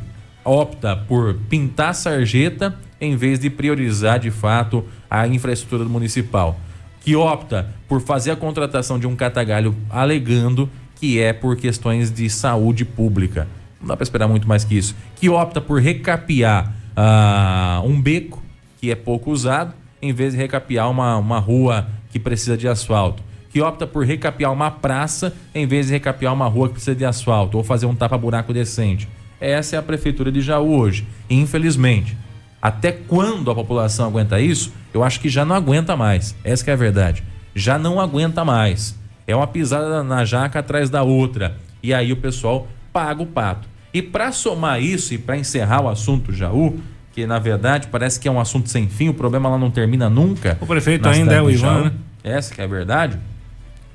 [0.50, 6.60] opta por pintar sarjeta em vez de priorizar de fato a infraestrutura municipal.
[7.02, 12.28] Que opta por fazer a contratação de um catagalho alegando que é por questões de
[12.30, 13.48] saúde pública.
[13.80, 14.96] Não dá para esperar muito mais que isso.
[15.16, 18.42] Que opta por recapear ah, um beco
[18.80, 23.22] que é pouco usado, em vez de recapear uma, uma rua que precisa de asfalto.
[23.52, 27.06] Que opta por recapear uma praça em vez de recapear uma rua que precisa de
[27.06, 29.08] asfalto ou fazer um tapa-buraco decente.
[29.40, 32.18] Essa é a prefeitura de Jaú hoje, infelizmente.
[32.62, 34.74] Até quando a população aguenta isso?
[34.94, 36.36] Eu acho que já não aguenta mais.
[36.44, 37.24] Essa que é a verdade.
[37.56, 38.98] Já não aguenta mais.
[39.26, 41.56] É uma pisada na jaca atrás da outra.
[41.82, 43.68] E aí o pessoal paga o pato.
[43.94, 46.80] E para somar isso e para encerrar o assunto Jaú,
[47.14, 50.10] que na verdade parece que é um assunto sem fim, o problema lá não termina
[50.10, 50.58] nunca.
[50.60, 51.84] O prefeito ainda é o Ivan, Jaú.
[51.86, 51.92] né?
[52.24, 53.18] Essa que é a verdade.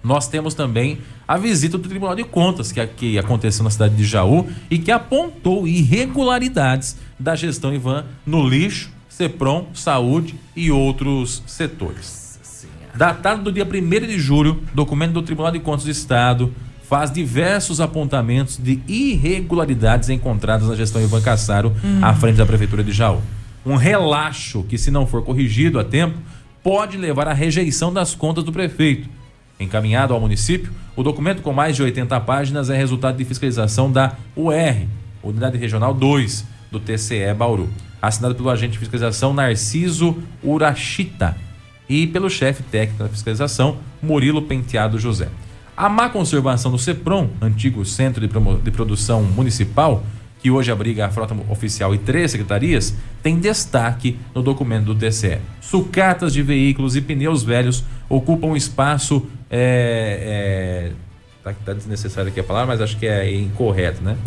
[0.04, 4.04] Nós temos também a visita do Tribunal de Contas que, que aconteceu na cidade de
[4.04, 12.38] Jaú e que apontou irregularidades da gestão Ivan no lixo, CEPROM, saúde e outros setores.
[12.94, 17.80] Datado do dia 1 de julho, documento do Tribunal de Contas do Estado faz diversos
[17.80, 23.22] apontamentos de irregularidades encontradas na gestão Ivan Cassaro à frente da Prefeitura de Jaú.
[23.64, 26.18] Um relaxo que, se não for corrigido a tempo,
[26.62, 29.08] pode levar à rejeição das contas do prefeito.
[29.64, 34.12] Encaminhado ao município, o documento com mais de 80 páginas é resultado de fiscalização da
[34.36, 34.86] UR,
[35.22, 37.68] Unidade Regional 2, do TCE Bauru,
[38.00, 41.36] assinado pelo agente de fiscalização Narciso Urachita
[41.88, 45.28] e pelo chefe técnico da fiscalização, Murilo Penteado José.
[45.76, 50.04] A má conservação do CEPROM, antigo Centro de, Promo- de Produção Municipal,
[50.44, 55.38] que hoje abriga a frota oficial e três secretarias, tem destaque no documento do TCE.
[55.58, 59.26] Sucatas de veículos e pneus velhos ocupam espaço.
[59.50, 60.92] É, é,
[61.42, 64.18] tá, tá desnecessário aqui a palavra, mas acho que é incorreto, né?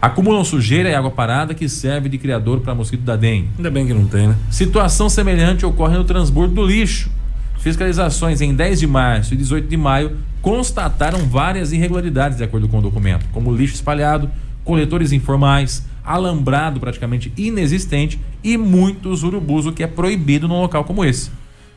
[0.00, 3.48] Acumulam sujeira e água parada que serve de criador para mosquito da dengue.
[3.56, 4.36] Ainda bem que não tem, né?
[4.52, 7.10] Situação semelhante ocorre no transbordo do lixo.
[7.58, 12.78] Fiscalizações em 10 de março e 18 de maio constataram várias irregularidades, de acordo com
[12.78, 14.30] o documento, como lixo espalhado,
[14.64, 21.04] coletores informais, alambrado praticamente inexistente e muitos urubus, o que é proibido num local como
[21.04, 21.30] esse.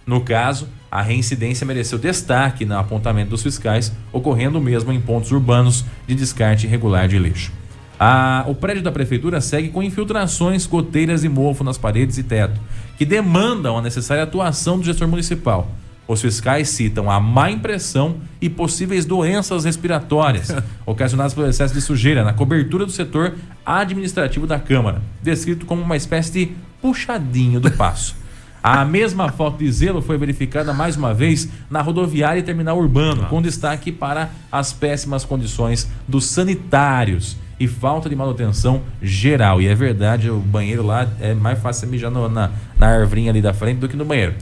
[0.06, 5.84] No caso, a reincidência mereceu destaque no apontamento dos fiscais, ocorrendo mesmo em pontos urbanos
[6.08, 7.52] de descarte irregular de lixo.
[8.00, 12.60] A- o prédio da prefeitura segue com infiltrações, goteiras e mofo nas paredes e teto,
[12.98, 15.70] que demandam a necessária atuação do gestor municipal.
[16.08, 20.56] Os fiscais citam a má impressão e possíveis doenças respiratórias
[20.86, 23.36] ocasionadas pelo excesso de sujeira na cobertura do setor
[23.66, 26.52] administrativo da Câmara, descrito como uma espécie de
[26.82, 28.16] puxadinho do passo.
[28.64, 33.26] A mesma falta de zelo foi verificada mais uma vez na rodoviária e terminal urbano,
[33.26, 39.62] com destaque para as péssimas condições dos sanitários e falta de manutenção geral.
[39.62, 43.42] E é verdade, o banheiro lá é mais fácil mijar no- na, na arvrinha ali
[43.42, 44.34] da frente do que no banheiro.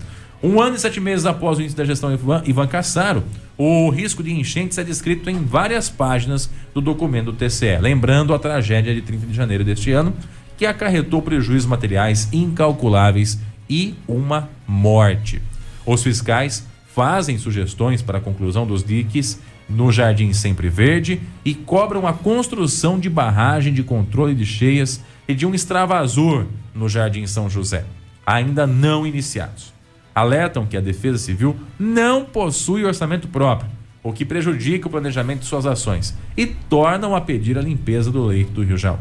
[0.44, 3.24] Um ano e sete meses após o início da gestão Ivan, Ivan Cassaro,
[3.58, 7.78] o risco de enchentes é descrito em várias páginas do documento do TCE.
[7.80, 10.14] Lembrando a tragédia de 30 de janeiro deste ano,
[10.58, 15.42] que acarretou prejuízos materiais incalculáveis e uma morte.
[15.86, 22.06] Os fiscais fazem sugestões para a conclusão dos diques no Jardim Sempre Verde e cobram
[22.06, 27.50] a construção de barragem de controle de cheias e de um extravasor no Jardim São
[27.50, 27.84] José,
[28.26, 29.74] ainda não iniciados.
[30.16, 33.70] Alertam que a Defesa Civil não possui orçamento próprio,
[34.01, 38.24] o que prejudica o planejamento de suas ações e tornam a pedir a limpeza do
[38.24, 38.97] leito do Rio Jaú.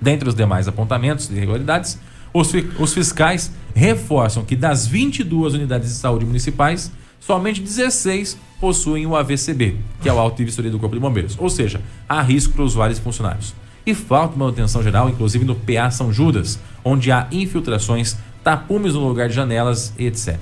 [0.00, 1.98] Dentre os demais apontamentos de irregularidades,
[2.34, 9.14] os, os fiscais reforçam que das 22 unidades de saúde municipais, somente 16 possuem o
[9.14, 12.52] AVCB, que é o Auto e Vistoria do Corpo de Bombeiros, ou seja, há risco
[12.52, 13.54] para usuários e funcionários.
[13.86, 18.16] E falta manutenção geral, inclusive no PA São Judas, onde há infiltrações
[18.46, 20.38] tapumes no lugar de janelas, etc.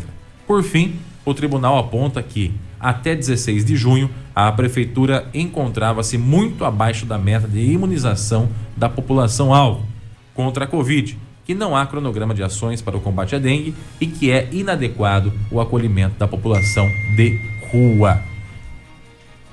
[0.47, 7.07] Por fim, o tribunal aponta que, até 16 de junho, a prefeitura encontrava-se muito abaixo
[7.07, 9.87] da meta de imunização da população-alvo
[10.35, 14.07] contra a Covid, que não há cronograma de ações para o combate à dengue e
[14.07, 16.87] que é inadequado o acolhimento da população
[17.17, 17.41] de
[17.73, 18.21] rua.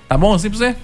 [0.10, 0.76] Tá bom assim pra você?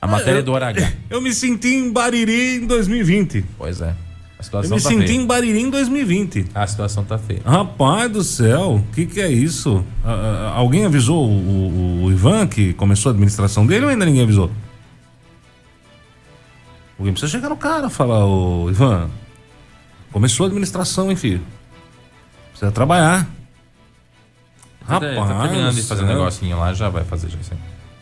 [0.00, 0.90] A matéria é do hora H.
[1.10, 3.44] Eu me senti em Bariri em 2020.
[3.58, 4.07] Pois é.
[4.38, 5.16] A situação Eu me tá senti feia.
[5.20, 6.46] em Bariri em 2020.
[6.54, 7.40] A situação tá feia.
[7.44, 9.84] Rapaz do céu, o que, que é isso?
[10.04, 14.04] Ah, ah, alguém avisou o, o- o Ivan que começou a administração dele ou ainda
[14.06, 14.50] ninguém avisou?
[16.98, 19.08] Alguém precisa chegar no cara e falar, ô Ivan,
[20.12, 21.42] começou a administração, hein, filho?
[22.50, 23.28] Precisa trabalhar.
[24.86, 27.38] Rapaz, tá terminando de fazer um negocinho lá, já vai fazer já.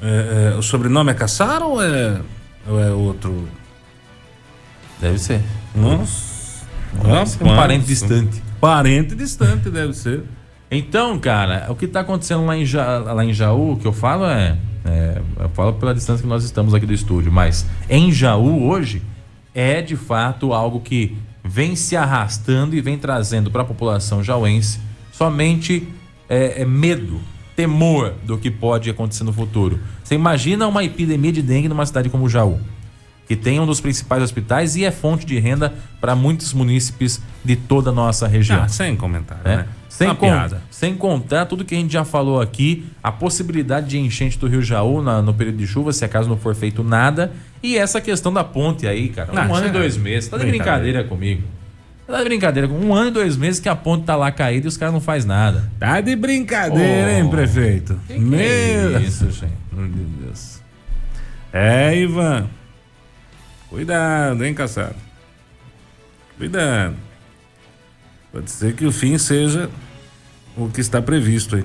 [0.01, 2.21] É, é, o sobrenome é Caçaro ou é,
[2.69, 3.49] ou é outro?
[5.01, 5.43] Deve ser.
[5.77, 6.65] Nossa.
[7.27, 8.43] Ser um parente distante.
[8.61, 10.25] Parente distante, deve ser.
[10.71, 13.93] Então, cara, o que está acontecendo lá em, ja, lá em Jaú, o que eu
[13.93, 18.11] falo é, é, Eu falo pela distância que nós estamos aqui do estúdio, mas em
[18.11, 19.03] Jaú hoje
[19.55, 24.81] é de fato algo que vem se arrastando e vem trazendo para a população jauense
[25.13, 25.89] somente
[26.29, 27.21] é, é medo,
[27.55, 29.79] temor do que pode acontecer no futuro.
[30.03, 32.59] Você imagina uma epidemia de dengue numa cidade como Jaú,
[33.27, 37.57] que tem um dos principais hospitais e é fonte de renda para muitos munícipes de
[37.57, 38.63] toda a nossa região.
[38.63, 39.57] Ah, sem comentário, né?
[39.59, 39.67] né?
[39.89, 40.61] Sem, con- piada.
[40.71, 44.61] sem contar tudo que a gente já falou aqui, a possibilidade de enchente do Rio
[44.63, 48.31] Jaú na- no período de chuva, se acaso não for feito nada, e essa questão
[48.33, 49.33] da ponte aí, cara.
[49.33, 50.29] Um Ah, ano e é dois meses.
[50.29, 50.99] Tá de brincadeira.
[51.03, 51.43] brincadeira comigo.
[52.07, 52.69] Tá de brincadeira.
[52.69, 55.01] Um ano e dois meses que a ponte tá lá caída e os caras não
[55.01, 55.69] faz nada.
[55.81, 57.99] Tá de brincadeira, hein, Oh, prefeito?
[58.07, 59.53] que que é Meu isso, gente?
[59.73, 59.89] Meu
[60.23, 60.61] Deus.
[61.53, 62.47] É, Ivan.
[63.77, 64.95] Cuidado, hein, caçado.
[66.39, 66.97] Cuidado.
[68.33, 69.69] Pode ser que o fim seja
[70.57, 71.65] o que está previsto aí.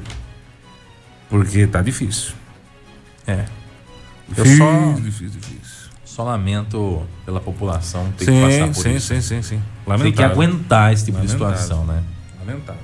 [1.29, 2.33] Porque tá difícil.
[3.25, 3.45] É.
[4.27, 5.89] Difícil, só, difícil, difícil.
[6.03, 9.07] só lamento pela população ter que Sim, passar por sim, isso.
[9.07, 9.55] sim, sim, sim.
[9.55, 10.31] Tem que Lamentável.
[10.31, 11.57] aguentar esse tipo de Lamentável.
[11.57, 12.03] situação, né?
[12.41, 12.83] Lamentável.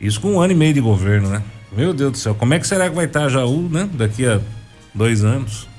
[0.00, 1.42] Isso com um ano e meio de governo, né?
[1.72, 3.90] Meu Deus do céu, como é que será que vai estar Jaú, né?
[3.94, 4.40] Daqui a
[4.94, 5.73] dois anos.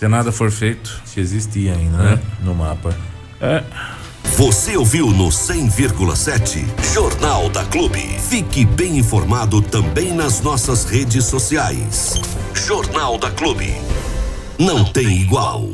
[0.00, 0.98] Se nada for feito.
[1.04, 2.22] Se existia ainda, né?
[2.42, 2.96] No mapa.
[4.38, 8.00] Você ouviu no 100,7 Jornal da Clube.
[8.18, 12.14] Fique bem informado também nas nossas redes sociais.
[12.54, 13.74] Jornal da Clube.
[14.58, 15.68] Não tem igual.